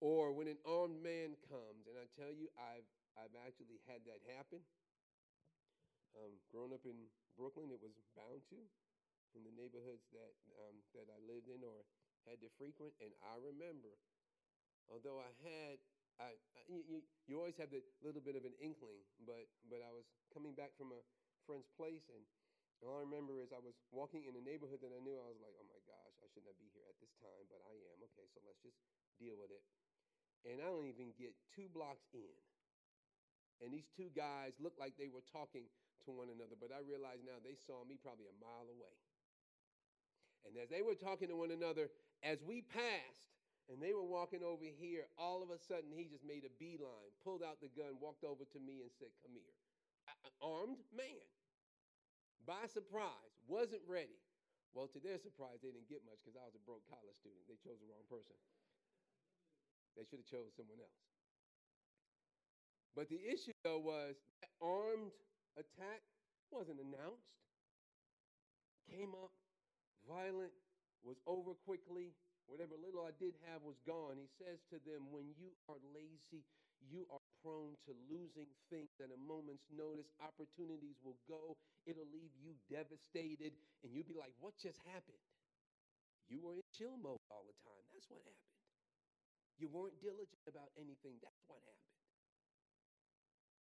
[0.00, 2.88] Or when an armed man comes, and I tell you, I've
[3.20, 4.64] I've actually had that happen.
[6.16, 8.58] Um, growing up in Brooklyn, it was bound to
[9.36, 10.34] in the neighborhoods that
[10.64, 11.84] um, that I lived in or
[12.24, 12.96] had to frequent.
[12.98, 13.92] And I remember,
[14.88, 15.76] although I had
[16.16, 19.92] I, I you, you always have the little bit of an inkling, but but I
[19.92, 21.00] was coming back from a
[21.44, 22.24] friend's place, and
[22.80, 25.12] all I remember is I was walking in a neighborhood that I knew.
[25.20, 27.60] I was like, oh my gosh, I should not be here at this time, but
[27.68, 28.00] I am.
[28.12, 28.80] Okay, so let's just
[29.20, 29.60] deal with it.
[30.48, 32.36] And I don't even get two blocks in,
[33.60, 35.68] and these two guys looked like they were talking
[36.08, 38.96] to one another, but I realize now they saw me probably a mile away.
[40.48, 41.92] And as they were talking to one another,
[42.24, 43.36] as we passed,
[43.70, 45.06] and they were walking over here.
[45.14, 48.42] All of a sudden, he just made a beeline, pulled out the gun, walked over
[48.42, 49.54] to me, and said, Come here.
[50.10, 51.22] An uh, armed man.
[52.42, 54.18] by surprise, wasn't ready.
[54.74, 57.46] Well, to their surprise, they didn't get much because I was a broke college student.
[57.46, 58.34] They chose the wrong person.
[60.00, 60.96] They should have chose someone else.
[62.94, 65.12] But the issue, though, was that armed
[65.56, 66.02] attack
[66.50, 67.26] wasn't announced.
[68.90, 69.32] Came up,
[70.08, 70.52] violent,
[71.02, 72.12] was over quickly.
[72.46, 74.18] Whatever little I did have was gone.
[74.18, 76.42] He says to them, When you are lazy,
[76.82, 80.10] you are prone to losing things at a moment's notice.
[80.20, 85.22] Opportunities will go, it'll leave you devastated, and you'll be like, What just happened?
[86.28, 87.84] You were in chill mode all the time.
[87.92, 88.49] That's what happened.
[89.60, 91.20] You weren't diligent about anything.
[91.20, 92.00] That's what happened.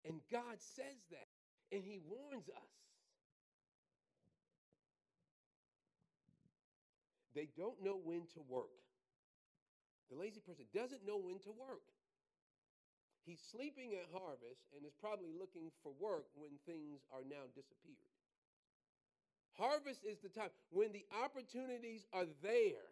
[0.07, 1.27] And God says that,
[1.75, 2.73] and He warns us.
[7.35, 8.71] They don't know when to work.
[10.09, 11.83] The lazy person doesn't know when to work.
[13.27, 18.09] He's sleeping at harvest and is probably looking for work when things are now disappeared.
[19.53, 22.87] Harvest is the time when the opportunities are there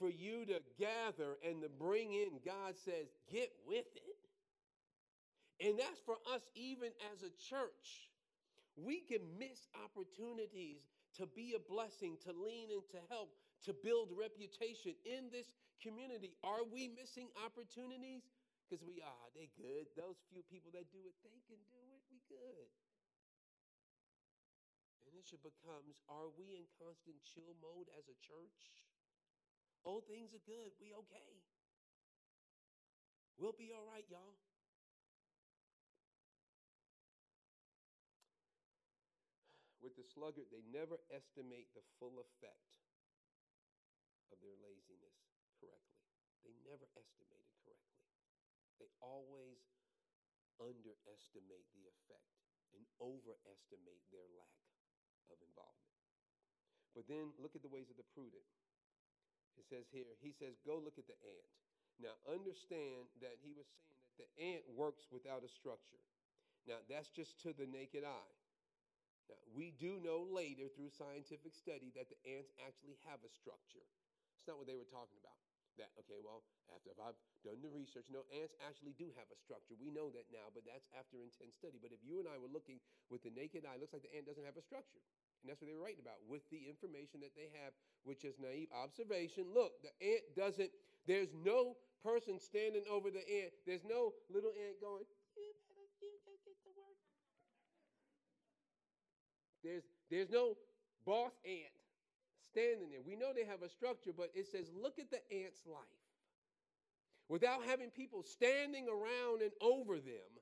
[0.00, 2.40] for you to gather and to bring in.
[2.40, 4.20] God says, get with it.
[5.60, 8.08] And that's for us, even as a church.
[8.80, 10.88] We can miss opportunities
[11.20, 13.36] to be a blessing, to lean and to help,
[13.68, 15.52] to build reputation in this
[15.84, 16.32] community.
[16.40, 18.24] Are we missing opportunities?
[18.64, 19.84] Because we are, ah, they good.
[20.00, 22.00] Those few people that do it, they can do it.
[22.08, 22.72] We good.
[25.04, 28.72] And should becomes, are we in constant chill mode as a church?
[29.84, 30.76] Oh, things are good.
[30.80, 31.30] We okay.
[33.40, 34.36] We'll be all right, y'all.
[39.80, 42.68] with the sluggard, they never estimate the full effect
[44.30, 45.18] of their laziness
[45.58, 46.04] correctly.
[46.44, 48.04] They never estimate it correctly.
[48.78, 49.58] They always
[50.60, 52.30] underestimate the effect
[52.76, 54.62] and overestimate their lack
[55.32, 55.98] of involvement.
[56.94, 58.46] But then look at the ways of the prudent.
[59.58, 61.50] It says here, he says, Go look at the ant.
[62.00, 66.00] Now, understand that he was saying that the ant works without a structure.
[66.64, 68.34] Now, that's just to the naked eye.
[69.28, 73.84] Now, we do know later through scientific study that the ants actually have a structure.
[74.34, 75.38] It's not what they were talking about.
[75.78, 76.42] That, okay, well,
[76.74, 79.78] after I've done the research, no, ants actually do have a structure.
[79.78, 81.78] We know that now, but that's after intense study.
[81.78, 84.12] But if you and I were looking with the naked eye, it looks like the
[84.12, 85.00] ant doesn't have a structure.
[85.40, 87.72] And that's what they were writing about with the information that they have,
[88.04, 89.44] which is naive observation.
[89.54, 90.70] Look, the ant doesn't,
[91.06, 93.52] there's no person standing over the ant.
[93.66, 95.04] There's no little ant going,
[99.62, 100.56] There's, there's no
[101.04, 101.76] boss ant
[102.50, 103.00] standing there.
[103.04, 106.00] We know they have a structure, but it says, look at the ant's life.
[107.28, 110.32] Without having people standing around and over them,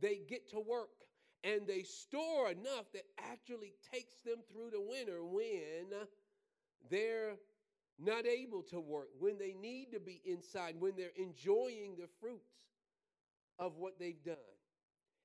[0.00, 0.88] they get to work
[1.44, 5.86] and they store enough that actually takes them through the winter when
[6.90, 7.36] they're
[7.98, 12.66] not able to work, when they need to be inside, when they're enjoying the fruits
[13.58, 14.36] of what they've done.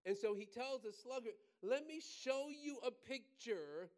[0.05, 3.89] And so he tells the sluggard, let me show you a picture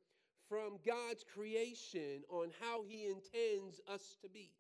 [0.50, 4.52] from God's creation on how He intends us to be.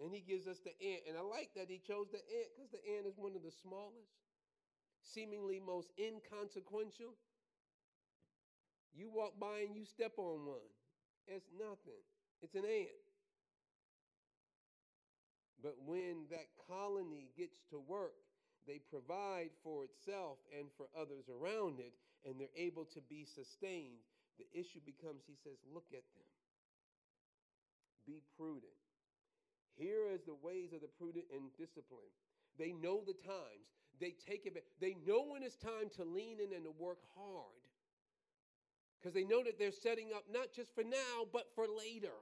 [0.00, 1.02] And He gives us the ant.
[1.08, 3.52] And I like that He chose the ant because the ant is one of the
[3.62, 4.16] smallest,
[5.02, 7.12] seemingly most inconsequential.
[8.98, 10.70] You walk by and you step on one,
[11.28, 12.02] it's nothing,
[12.42, 13.06] it's an ant.
[15.62, 18.18] But when that colony gets to work,
[18.66, 21.94] they provide for itself and for others around it,
[22.26, 24.02] and they're able to be sustained.
[24.38, 26.30] The issue becomes, he says, look at them.
[28.06, 28.74] Be prudent.
[29.74, 32.10] Here is the ways of the prudent and discipline.
[32.58, 33.70] They know the times.
[34.00, 34.58] They take it.
[34.80, 37.62] They know when it's time to lean in and to work hard.
[38.98, 42.14] Because they know that they're setting up not just for now, but for later.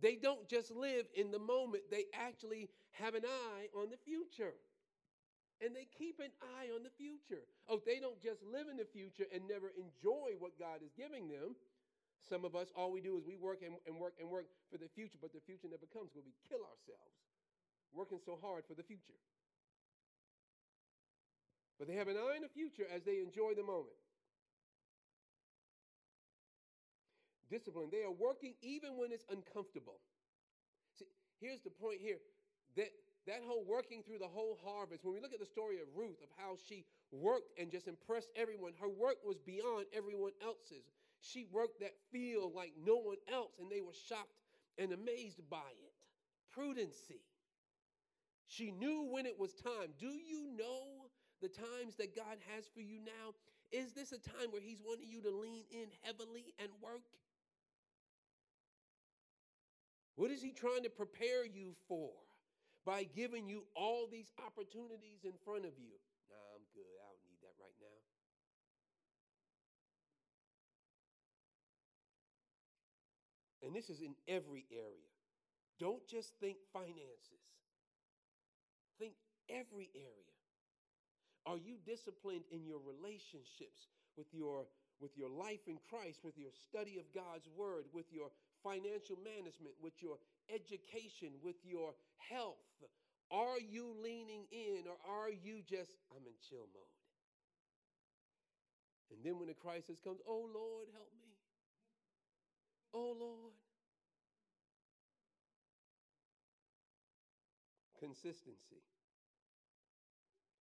[0.00, 4.54] They don't just live in the moment, they actually have an eye on the future
[5.62, 7.46] and they keep an eye on the future.
[7.70, 11.30] Oh, they don't just live in the future and never enjoy what God is giving
[11.30, 11.54] them.
[12.20, 14.76] Some of us, all we do is we work and, and work and work for
[14.76, 17.16] the future, but the future never comes because we kill ourselves
[17.94, 19.16] working so hard for the future.
[21.78, 23.96] But they have an eye on the future as they enjoy the moment.
[27.54, 27.86] Discipline.
[27.92, 30.02] They are working even when it's uncomfortable.
[30.98, 31.06] See,
[31.38, 32.18] here's the point here
[32.74, 32.90] that
[33.26, 36.18] that whole working through the whole harvest, when we look at the story of Ruth,
[36.20, 40.84] of how she worked and just impressed everyone, her work was beyond everyone else's.
[41.20, 44.34] She worked that field like no one else, and they were shocked
[44.76, 45.94] and amazed by it.
[46.52, 47.22] Prudency.
[48.46, 49.94] She knew when it was time.
[49.98, 51.08] Do you know
[51.40, 53.32] the times that God has for you now,
[53.72, 57.02] is this a time where He's wanting you to lean in heavily and work?
[60.16, 62.10] What is He trying to prepare you for
[62.86, 65.98] by giving you all these opportunities in front of you?
[66.30, 66.94] Nah, I'm good.
[67.02, 67.98] I don't need that right now.
[73.64, 75.10] And this is in every area.
[75.80, 77.42] Don't just think finances,
[78.98, 79.14] think
[79.48, 80.34] every area.
[81.46, 84.66] Are you disciplined in your relationships with your
[85.00, 88.30] with your life in Christ, with your study of God's word, with your
[88.64, 90.16] financial management, with your
[90.48, 92.56] education, with your health?
[93.30, 96.94] Are you leaning in or are you just I'm in chill mode?
[99.12, 101.36] And then when the crisis comes, oh Lord, help me.
[102.92, 103.54] Oh Lord.
[107.98, 108.82] Consistency.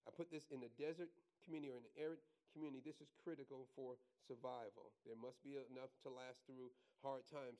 [0.08, 1.10] I put this in a desert
[1.43, 2.22] community or in an arid
[2.54, 2.82] community.
[2.86, 3.97] This is critical for
[4.28, 4.93] survival.
[5.04, 7.60] There must be enough to last through hard times.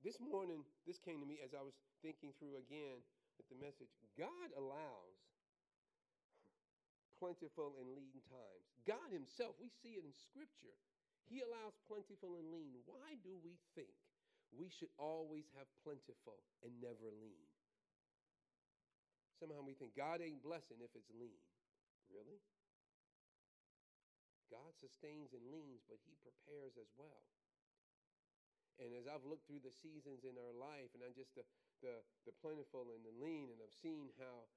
[0.00, 3.04] This morning, this came to me as I was thinking through again
[3.36, 3.92] with the message.
[4.16, 5.20] God allows
[7.20, 8.64] plentiful and lean times.
[8.88, 10.72] God Himself, we see it in Scripture.
[11.28, 12.80] He allows plentiful and lean.
[12.88, 13.92] Why do we think
[14.56, 17.44] we should always have plentiful and never lean?
[19.36, 21.44] Somehow we think God ain't blessing if it's lean.
[22.08, 22.40] Really?
[24.48, 27.24] God sustains and leans, but He prepares as well.
[28.80, 31.44] And as I've looked through the seasons in our life, and I just the,
[31.84, 34.48] the the plentiful and the lean, and I've seen how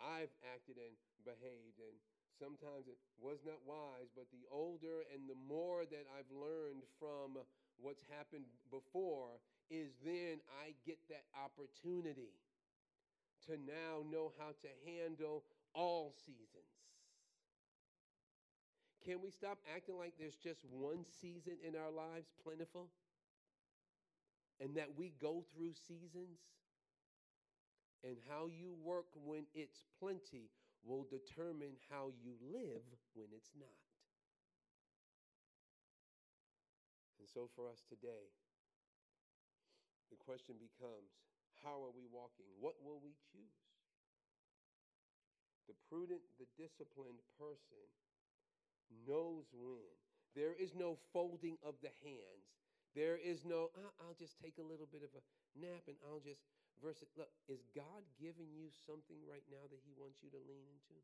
[0.00, 0.96] I've acted and
[1.28, 1.96] behaved, and
[2.40, 7.36] sometimes it was not wise, but the older and the more that I've learned from
[7.76, 9.36] what's happened before,
[9.68, 12.32] is then I get that opportunity
[13.44, 16.72] to now know how to handle all seasons.
[19.04, 22.88] Can we stop acting like there's just one season in our lives, plentiful?
[24.60, 26.40] And that we go through seasons?
[28.04, 30.48] And how you work when it's plenty
[30.84, 32.84] will determine how you live
[33.14, 33.82] when it's not.
[37.18, 38.30] And so for us today,
[40.10, 41.10] the question becomes
[41.64, 42.46] how are we walking?
[42.60, 43.58] What will we choose?
[45.66, 47.82] The prudent, the disciplined person
[49.08, 49.90] knows when.
[50.38, 52.46] There is no folding of the hands.
[52.96, 55.22] There is no, uh, I'll just take a little bit of a
[55.52, 56.40] nap and I'll just
[56.80, 57.12] verse it.
[57.12, 60.96] Look, is God giving you something right now that He wants you to lean into?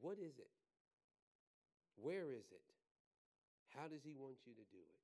[0.00, 0.48] What is it?
[2.00, 2.64] Where is it?
[3.76, 5.00] How does He want you to do it?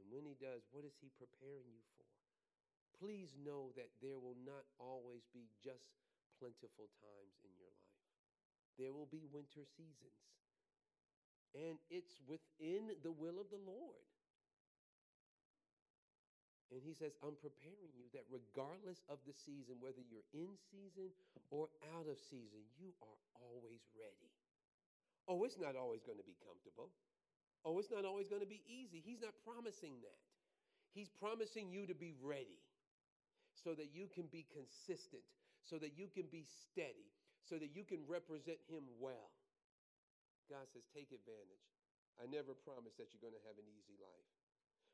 [0.00, 2.08] And when He does, what is He preparing you for?
[2.96, 5.92] Please know that there will not always be just
[6.40, 7.92] plentiful times in your life
[8.78, 10.22] there will be winter seasons.
[11.52, 14.08] And it's within the will of the Lord.
[16.72, 21.12] And he says, I'm preparing you that regardless of the season, whether you're in season
[21.52, 24.32] or out of season, you are always ready.
[25.28, 26.88] Oh, it's not always going to be comfortable.
[27.68, 29.04] Oh, it's not always going to be easy.
[29.04, 30.22] He's not promising that.
[30.96, 32.64] He's promising you to be ready
[33.52, 35.22] so that you can be consistent,
[35.68, 37.12] so that you can be steady,
[37.44, 39.30] so that you can represent him well.
[40.48, 41.68] God says, take advantage.
[42.16, 44.28] I never promise that you're going to have an easy life.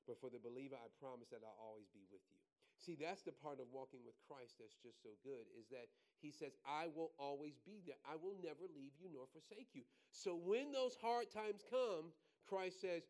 [0.08, 2.40] But for the believer, I promise that I'll always be with you.
[2.80, 5.92] See, that's the part of walking with Christ that's just so good is that
[6.24, 8.00] he says, I will always be there.
[8.08, 9.84] I will never leave you nor forsake you.
[10.08, 12.14] So when those hard times come,
[12.48, 13.04] Christ says,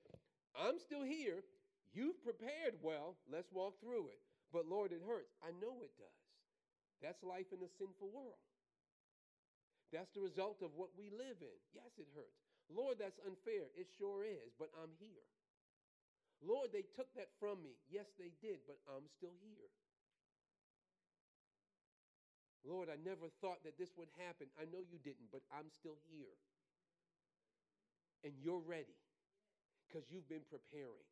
[0.56, 1.46] I'm still here.
[1.94, 3.14] You've prepared well.
[3.30, 4.20] Let's walk through it.
[4.50, 5.36] But Lord, it hurts.
[5.44, 6.24] I know it does.
[6.98, 8.42] That's life in a sinful world.
[9.92, 11.58] That's the result of what we live in.
[11.72, 12.42] Yes, it hurts.
[12.68, 13.72] Lord, that's unfair.
[13.76, 15.24] It sure is, but I'm here.
[16.38, 17.74] Lord, they took that from me.
[17.90, 19.70] Yes, they did, but I'm still here.
[22.66, 24.50] Lord, I never thought that this would happen.
[24.58, 26.36] I know you didn't, but I'm still here.
[28.26, 28.98] And you're ready
[29.86, 31.08] because you've been preparing.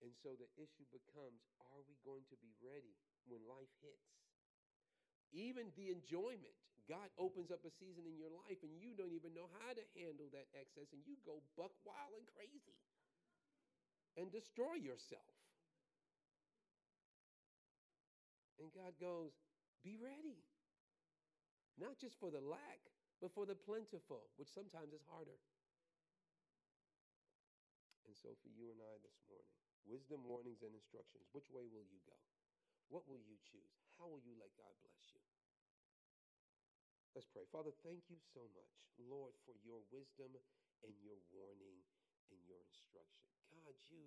[0.00, 2.96] And so the issue becomes are we going to be ready
[3.28, 4.10] when life hits?
[5.30, 6.56] Even the enjoyment.
[6.88, 9.84] God opens up a season in your life and you don't even know how to
[9.94, 12.74] handle that excess and you go buck wild and crazy
[14.20, 15.32] and destroy yourself.
[18.60, 19.32] And God goes,
[19.80, 20.44] Be ready.
[21.80, 22.84] Not just for the lack,
[23.24, 25.40] but for the plentiful, which sometimes is harder.
[28.04, 29.56] And so, for you and I this morning,
[29.88, 32.18] wisdom, warnings, and instructions which way will you go?
[32.92, 33.72] What will you choose?
[33.96, 35.24] How will you let God bless you?
[37.16, 37.48] Let's pray.
[37.48, 40.36] Father, thank you so much, Lord, for your wisdom
[40.84, 41.80] and your warning
[42.34, 43.29] and your instruction.
[43.70, 44.02] God, you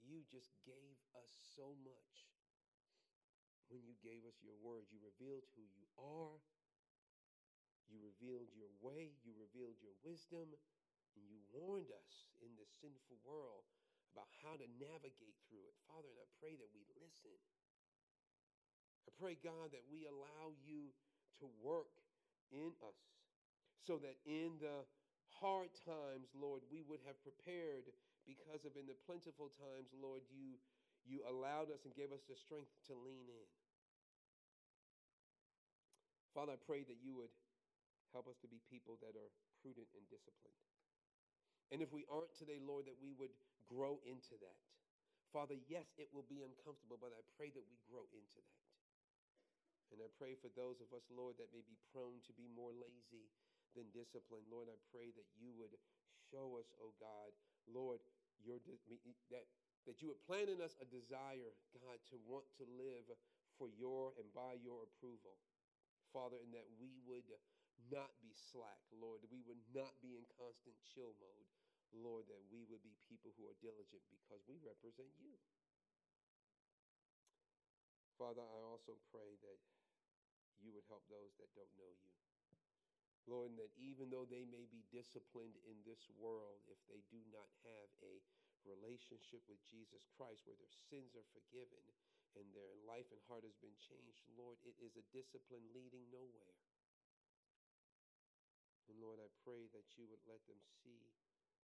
[0.00, 2.16] you just gave us so much
[3.68, 4.88] when you gave us your word.
[4.88, 6.40] You revealed who you are.
[7.92, 9.20] You revealed your way.
[9.20, 10.56] You revealed your wisdom.
[11.12, 13.68] And you warned us in this sinful world
[14.16, 15.76] about how to navigate through it.
[15.84, 17.36] Father, and I pray that we listen.
[19.04, 20.96] I pray, God, that we allow you
[21.44, 21.92] to work
[22.48, 23.00] in us
[23.84, 24.88] so that in the
[25.40, 27.92] hard times, Lord, we would have prepared
[28.26, 30.58] because of in the plentiful times, Lord, you
[31.06, 33.48] you allowed us and gave us the strength to lean in.
[36.34, 37.30] Father, I pray that you would
[38.10, 39.30] help us to be people that are
[39.62, 40.58] prudent and disciplined.
[41.70, 43.30] And if we aren't today, Lord, that we would
[43.70, 44.60] grow into that.
[45.30, 48.62] Father, yes, it will be uncomfortable, but I pray that we grow into that.
[49.94, 52.74] And I pray for those of us, Lord, that may be prone to be more
[52.74, 53.30] lazy
[53.76, 54.48] than disciplined.
[54.48, 55.76] Lord, I pray that you would
[56.32, 57.30] show us, oh God,
[57.68, 58.00] Lord,
[58.40, 58.58] your
[59.30, 59.46] that
[59.86, 63.06] that you would plant in us a desire, God, to want to live
[63.54, 65.38] for your and by your approval.
[66.10, 67.30] Father, and that we would
[67.92, 71.46] not be slack, Lord, that we would not be in constant chill mode.
[71.94, 75.38] Lord, that we would be people who are diligent because we represent you.
[78.18, 79.60] Father, I also pray that
[80.58, 82.25] you would help those that don't know you.
[83.26, 87.18] Lord, and that even though they may be disciplined in this world, if they do
[87.34, 88.22] not have a
[88.62, 91.82] relationship with Jesus Christ where their sins are forgiven
[92.38, 96.54] and their life and heart has been changed, Lord, it is a discipline leading nowhere.
[98.86, 101.10] And Lord, I pray that you would let them see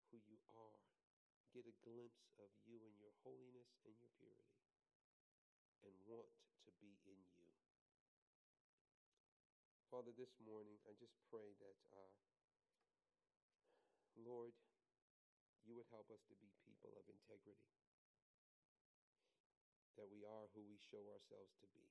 [0.10, 0.82] who you are,
[1.54, 4.66] get a glimpse of you and your holiness and your purity,
[5.86, 6.34] and want
[6.66, 7.42] to be in you.
[9.92, 12.16] Father, this morning, I just pray that, uh,
[14.24, 14.56] Lord,
[15.68, 17.76] you would help us to be people of integrity,
[20.00, 21.84] that we are who we show ourselves to be,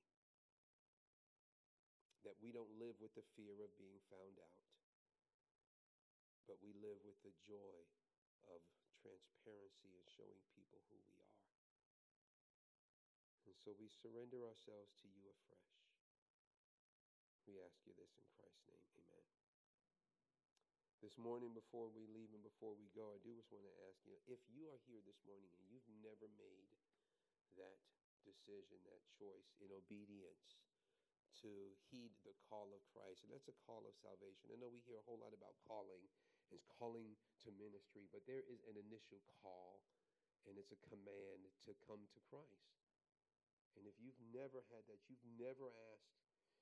[2.24, 4.64] that we don't live with the fear of being found out,
[6.48, 7.84] but we live with the joy
[8.48, 8.64] of
[8.96, 11.44] transparency and showing people who we are.
[13.44, 15.79] And so we surrender ourselves to you afresh.
[17.50, 18.86] We ask you this in Christ's name.
[18.94, 19.26] Amen.
[21.02, 23.98] This morning, before we leave and before we go, I do just want to ask
[24.06, 26.70] you if you are here this morning and you've never made
[27.58, 27.82] that
[28.22, 30.62] decision, that choice in obedience
[31.42, 31.50] to
[31.90, 34.54] heed the call of Christ, and that's a call of salvation.
[34.54, 36.06] I know we hear a whole lot about calling
[36.54, 39.82] and calling to ministry, but there is an initial call
[40.46, 42.78] and it's a command to come to Christ.
[43.74, 46.19] And if you've never had that, you've never asked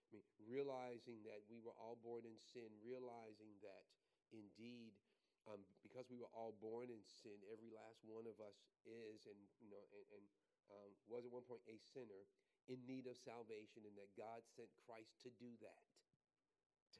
[0.08, 3.84] I mean, realizing that we were all born in sin, realizing that
[4.32, 4.96] indeed,
[5.44, 8.56] um, because we were all born in sin, every last one of us
[8.88, 10.24] is, and you know, and, and
[10.72, 12.24] um, was at one point a sinner
[12.68, 15.84] in need of salvation, and that God sent Christ to do that,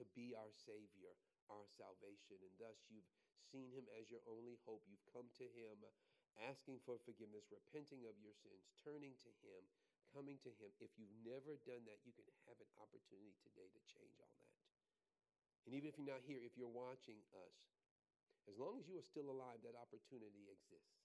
[0.01, 1.13] to be our Savior,
[1.49, 3.09] our salvation, and thus you've
[3.41, 4.85] seen Him as your only hope.
[4.89, 5.81] You've come to Him,
[6.45, 9.65] asking for forgiveness, repenting of your sins, turning to Him
[10.13, 10.71] coming to Him.
[10.81, 14.57] If you've never done that, you can have an opportunity today to change all that.
[15.69, 17.57] And even if you're not here, if you're watching us,
[18.49, 21.05] as long as you are still alive, that opportunity exists.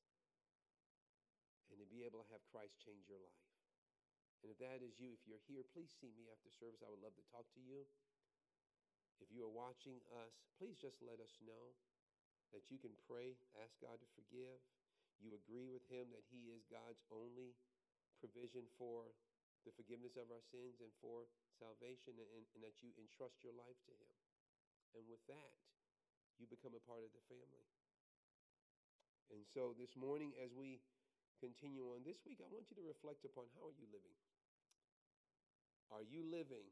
[1.68, 3.50] And to be able to have Christ change your life.
[4.44, 6.84] And if that is you, if you're here, please see me after service.
[6.84, 7.84] I would love to talk to you.
[9.20, 11.76] If you are watching us, please just let us know
[12.52, 14.60] that you can pray, ask God to forgive.
[15.20, 17.56] You agree with Him that He is God's only
[18.24, 19.12] provision for
[19.68, 21.28] the forgiveness of our sins and for
[21.60, 24.16] salvation, and, and, that you entrust your life to Him.
[24.96, 25.56] And with that,
[26.40, 27.68] you become a part of the family.
[29.32, 30.84] And so this morning, as we
[31.40, 34.16] continue on this week, I want you to reflect upon how are you living?
[35.92, 36.68] Are you living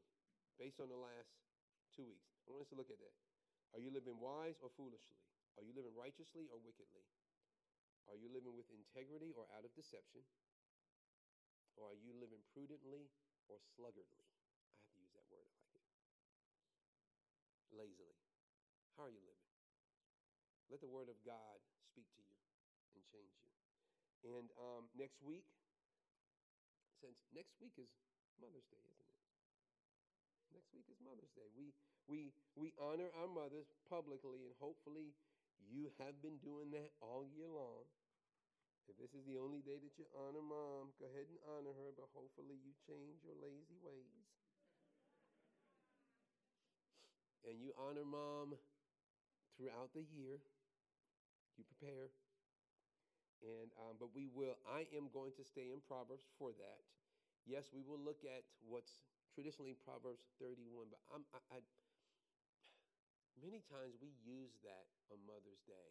[0.56, 1.32] based on the last
[1.92, 2.32] two weeks?
[2.44, 3.16] I want us to look at that.
[3.72, 5.20] Are you living wise or foolishly?
[5.56, 7.04] Are you living righteously or wickedly?
[8.08, 10.24] Are you living with integrity or out of deception?
[11.76, 13.08] Or are you living prudently
[13.48, 14.24] or sluggardly?
[14.68, 16.00] I have to use that word, I like it.
[17.72, 18.20] Lazily.
[18.96, 19.48] How are you living?
[20.68, 21.60] Let the word of God
[21.92, 22.36] speak to you
[22.96, 23.48] and change you.
[24.24, 25.44] And um, next week,
[27.00, 27.90] since next week is
[28.38, 29.20] Mother's Day, isn't it?
[30.54, 31.48] Next week is Mother's Day.
[31.56, 31.74] We
[32.06, 35.16] we we honor our mothers publicly, and hopefully
[35.58, 37.88] you have been doing that all year long.
[38.90, 41.90] If this is the only day that you honor mom, go ahead and honor her,
[41.94, 44.26] but hopefully you change your lazy ways.
[47.44, 48.54] and you honor mom
[49.56, 50.38] throughout the year.
[51.58, 52.10] You prepare.
[53.42, 54.54] And um, but we will.
[54.70, 56.80] I am going to stay in Proverbs for that.
[57.42, 59.02] Yes, we will look at what's
[59.34, 60.94] traditionally Proverbs 31.
[60.94, 61.58] But I'm, I, I
[63.42, 65.90] many times we use that on Mother's Day,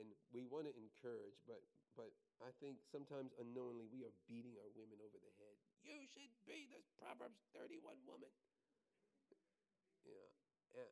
[0.00, 1.36] and we want to encourage.
[1.44, 1.60] But
[1.92, 5.56] but I think sometimes unknowingly we are beating our women over the head.
[5.84, 8.32] You should be this Proverbs 31 woman.
[10.08, 10.88] Know,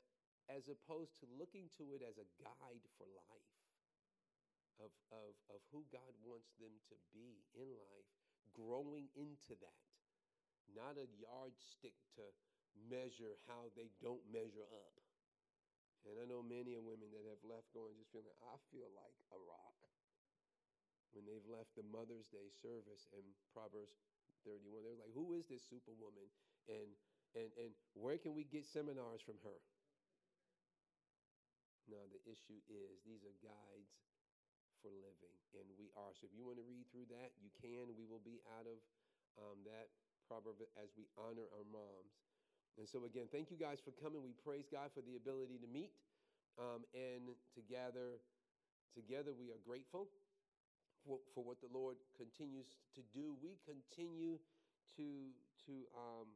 [0.49, 3.53] as opposed to looking to it as a guide for life
[4.81, 8.09] of, of, of who God wants them to be in life,
[8.57, 9.85] growing into that,
[10.73, 12.25] not a yardstick to
[12.89, 15.08] measure how they don't measure up.
[16.07, 19.17] And I know many of women that have left going just feeling, I feel like
[19.35, 19.77] a rock.
[21.17, 23.99] When they've left the Mother's Day service in Proverbs
[24.45, 26.29] 31, they're like, who is this superwoman?
[26.69, 26.89] And,
[27.35, 29.59] and, and where can we get seminars from her?
[31.89, 33.97] No, the issue is these are guides
[34.85, 36.13] for living, and we are.
[36.13, 37.97] So if you want to read through that, you can.
[37.97, 38.79] We will be out of
[39.41, 39.89] um, that
[40.29, 42.28] proverb as we honor our moms.
[42.79, 44.22] And so, again, thank you guys for coming.
[44.22, 45.91] We praise God for the ability to meet
[46.55, 48.22] um, and to gather
[48.95, 49.35] together.
[49.35, 50.07] We are grateful
[51.03, 53.35] for, for what the Lord continues to do.
[53.43, 54.39] We continue
[54.95, 55.35] to,
[55.66, 56.31] to, um,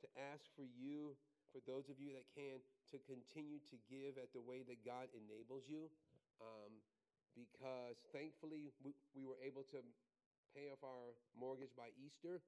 [0.00, 1.12] to ask for you,
[1.52, 2.56] for those of you that can,
[2.92, 5.92] to continue to give at the way that God enables you.
[6.40, 6.72] Um,
[7.36, 9.84] because thankfully we, we, were able to
[10.56, 12.40] pay off our mortgage by Easter,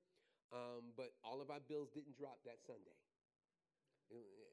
[0.49, 2.97] um, but all of our bills didn't drop that Sunday.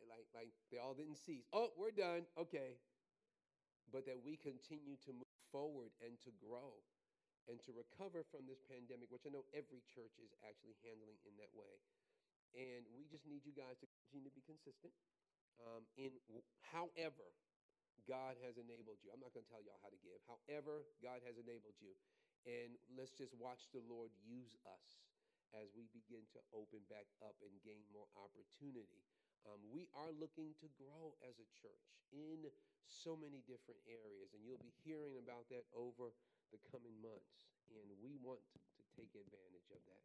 [0.09, 1.47] Like, like they all didn't cease.
[1.51, 2.27] Oh, we're done.
[2.35, 2.79] Okay.
[3.91, 6.83] But that we continue to move forward and to grow
[7.45, 11.37] and to recover from this pandemic, which I know every church is actually handling in
[11.37, 11.77] that way.
[12.57, 14.95] And we just need you guys to continue to be consistent.
[15.61, 16.11] Um, in
[16.73, 17.31] however,
[18.09, 19.13] God has enabled you.
[19.13, 20.19] I'm not going to tell y'all how to give.
[20.27, 21.95] However, God has enabled you.
[22.45, 25.01] And let's just watch the Lord use us
[25.55, 29.01] as we begin to open back up and gain more opportunity.
[29.45, 32.49] Um, we are looking to grow as a church in
[32.85, 36.13] so many different areas, and you'll be hearing about that over
[36.53, 37.49] the coming months.
[37.69, 40.03] And we want to take advantage of that.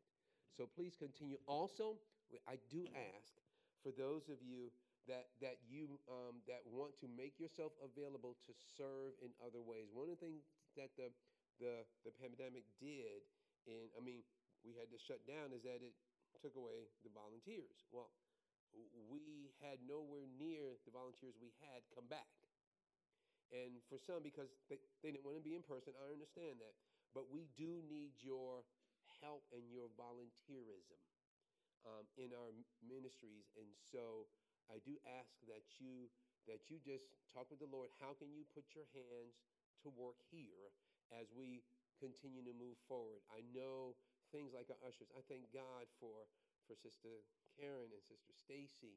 [0.57, 1.36] So please continue.
[1.45, 2.01] Also,
[2.49, 3.36] I do ask
[3.84, 4.72] for those of you
[5.09, 9.88] that that you um, that want to make yourself available to serve in other ways.
[9.93, 10.45] One of the things
[10.76, 11.09] that the
[11.61, 13.24] the the pandemic did,
[13.68, 14.24] and I mean,
[14.64, 15.97] we had to shut down, is that it
[16.41, 17.84] took away the volunteers.
[17.93, 18.12] Well,
[19.10, 22.30] we had nowhere near the volunteers we had come back.
[23.50, 26.74] And for some, because they, they didn't want to be in person, I understand that.
[27.10, 28.62] But we do need your
[29.18, 31.02] help and your volunteerism
[31.82, 33.50] um, in our ministries.
[33.58, 34.30] And so
[34.70, 36.06] I do ask that you
[36.48, 37.92] that you just talk with the Lord.
[38.00, 39.42] How can you put your hands
[39.84, 40.72] to work here
[41.12, 41.66] as we
[41.98, 43.20] continue to move forward?
[43.28, 43.98] I know
[44.30, 45.10] things like our ushers.
[45.12, 46.30] I thank God for
[46.70, 47.26] for Sister
[47.61, 48.96] Karen and Sister Stacy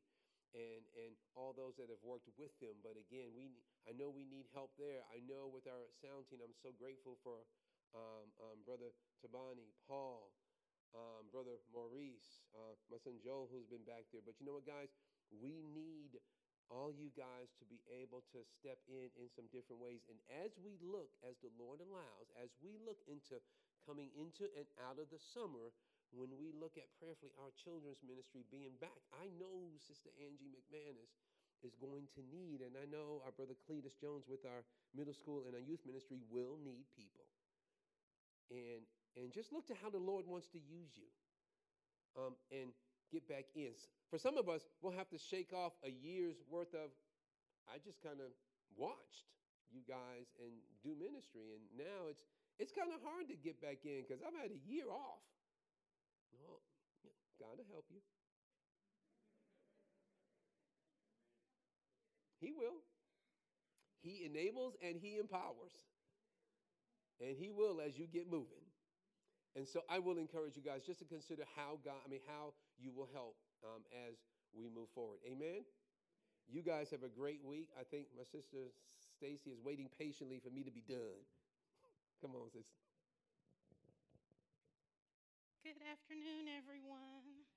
[0.55, 2.79] and and all those that have worked with them.
[2.79, 5.03] But again, we I know we need help there.
[5.11, 7.43] I know with our sound team, I'm so grateful for
[7.91, 10.31] um, um, Brother Tabani, Paul,
[10.95, 14.23] um, Brother Maurice, uh, my son Joel, who's been back there.
[14.23, 14.89] But you know what, guys?
[15.29, 16.21] We need
[16.71, 20.01] all you guys to be able to step in in some different ways.
[20.09, 23.37] And as we look, as the Lord allows, as we look into
[23.83, 25.75] coming into and out of the summer,
[26.13, 31.09] when we look at prayerfully our children's ministry being back, I know Sister Angie McManus
[31.65, 34.61] is going to need, and I know our brother Cletus Jones with our
[34.93, 37.25] middle school and our youth ministry will need people.
[38.53, 38.85] And
[39.17, 41.09] and just look to how the Lord wants to use you.
[42.13, 42.69] Um, and
[43.13, 43.73] get back in.
[44.09, 46.89] For some of us, we'll have to shake off a year's worth of,
[47.69, 48.33] I just kind of
[48.77, 49.29] watched
[49.69, 51.53] you guys and do ministry.
[51.53, 52.25] And now it's,
[52.57, 55.21] it's kind of hard to get back in because I've had a year off.
[56.41, 56.61] Well,
[57.39, 57.99] God will help you.
[62.39, 62.83] He will.
[64.01, 65.71] He enables and he empowers.
[67.21, 68.67] And he will as you get moving.
[69.55, 72.53] And so I will encourage you guys just to consider how God, I mean, how
[72.77, 74.15] you will help um, as
[74.51, 75.19] we move forward.
[75.29, 75.63] Amen?
[76.49, 77.69] You guys have a great week.
[77.79, 78.73] I think my sister
[79.15, 81.21] Stacy is waiting patiently for me to be done.
[82.21, 82.65] Come on, sis.
[85.63, 87.47] Good afternoon, everyone.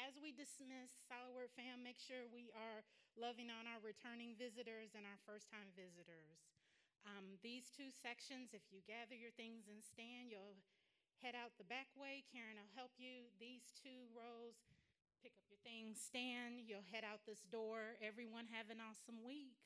[0.00, 2.80] As we dismiss Solid Word Fam, make sure we are
[3.12, 6.40] loving on our returning visitors and our first time visitors.
[7.04, 10.56] Um, these two sections, if you gather your things and stand, you'll
[11.20, 12.24] head out the back way.
[12.32, 13.28] Karen will help you.
[13.36, 14.56] These two rows,
[15.20, 16.64] pick up your things, stand.
[16.64, 18.00] You'll head out this door.
[18.00, 19.60] Everyone have an awesome week.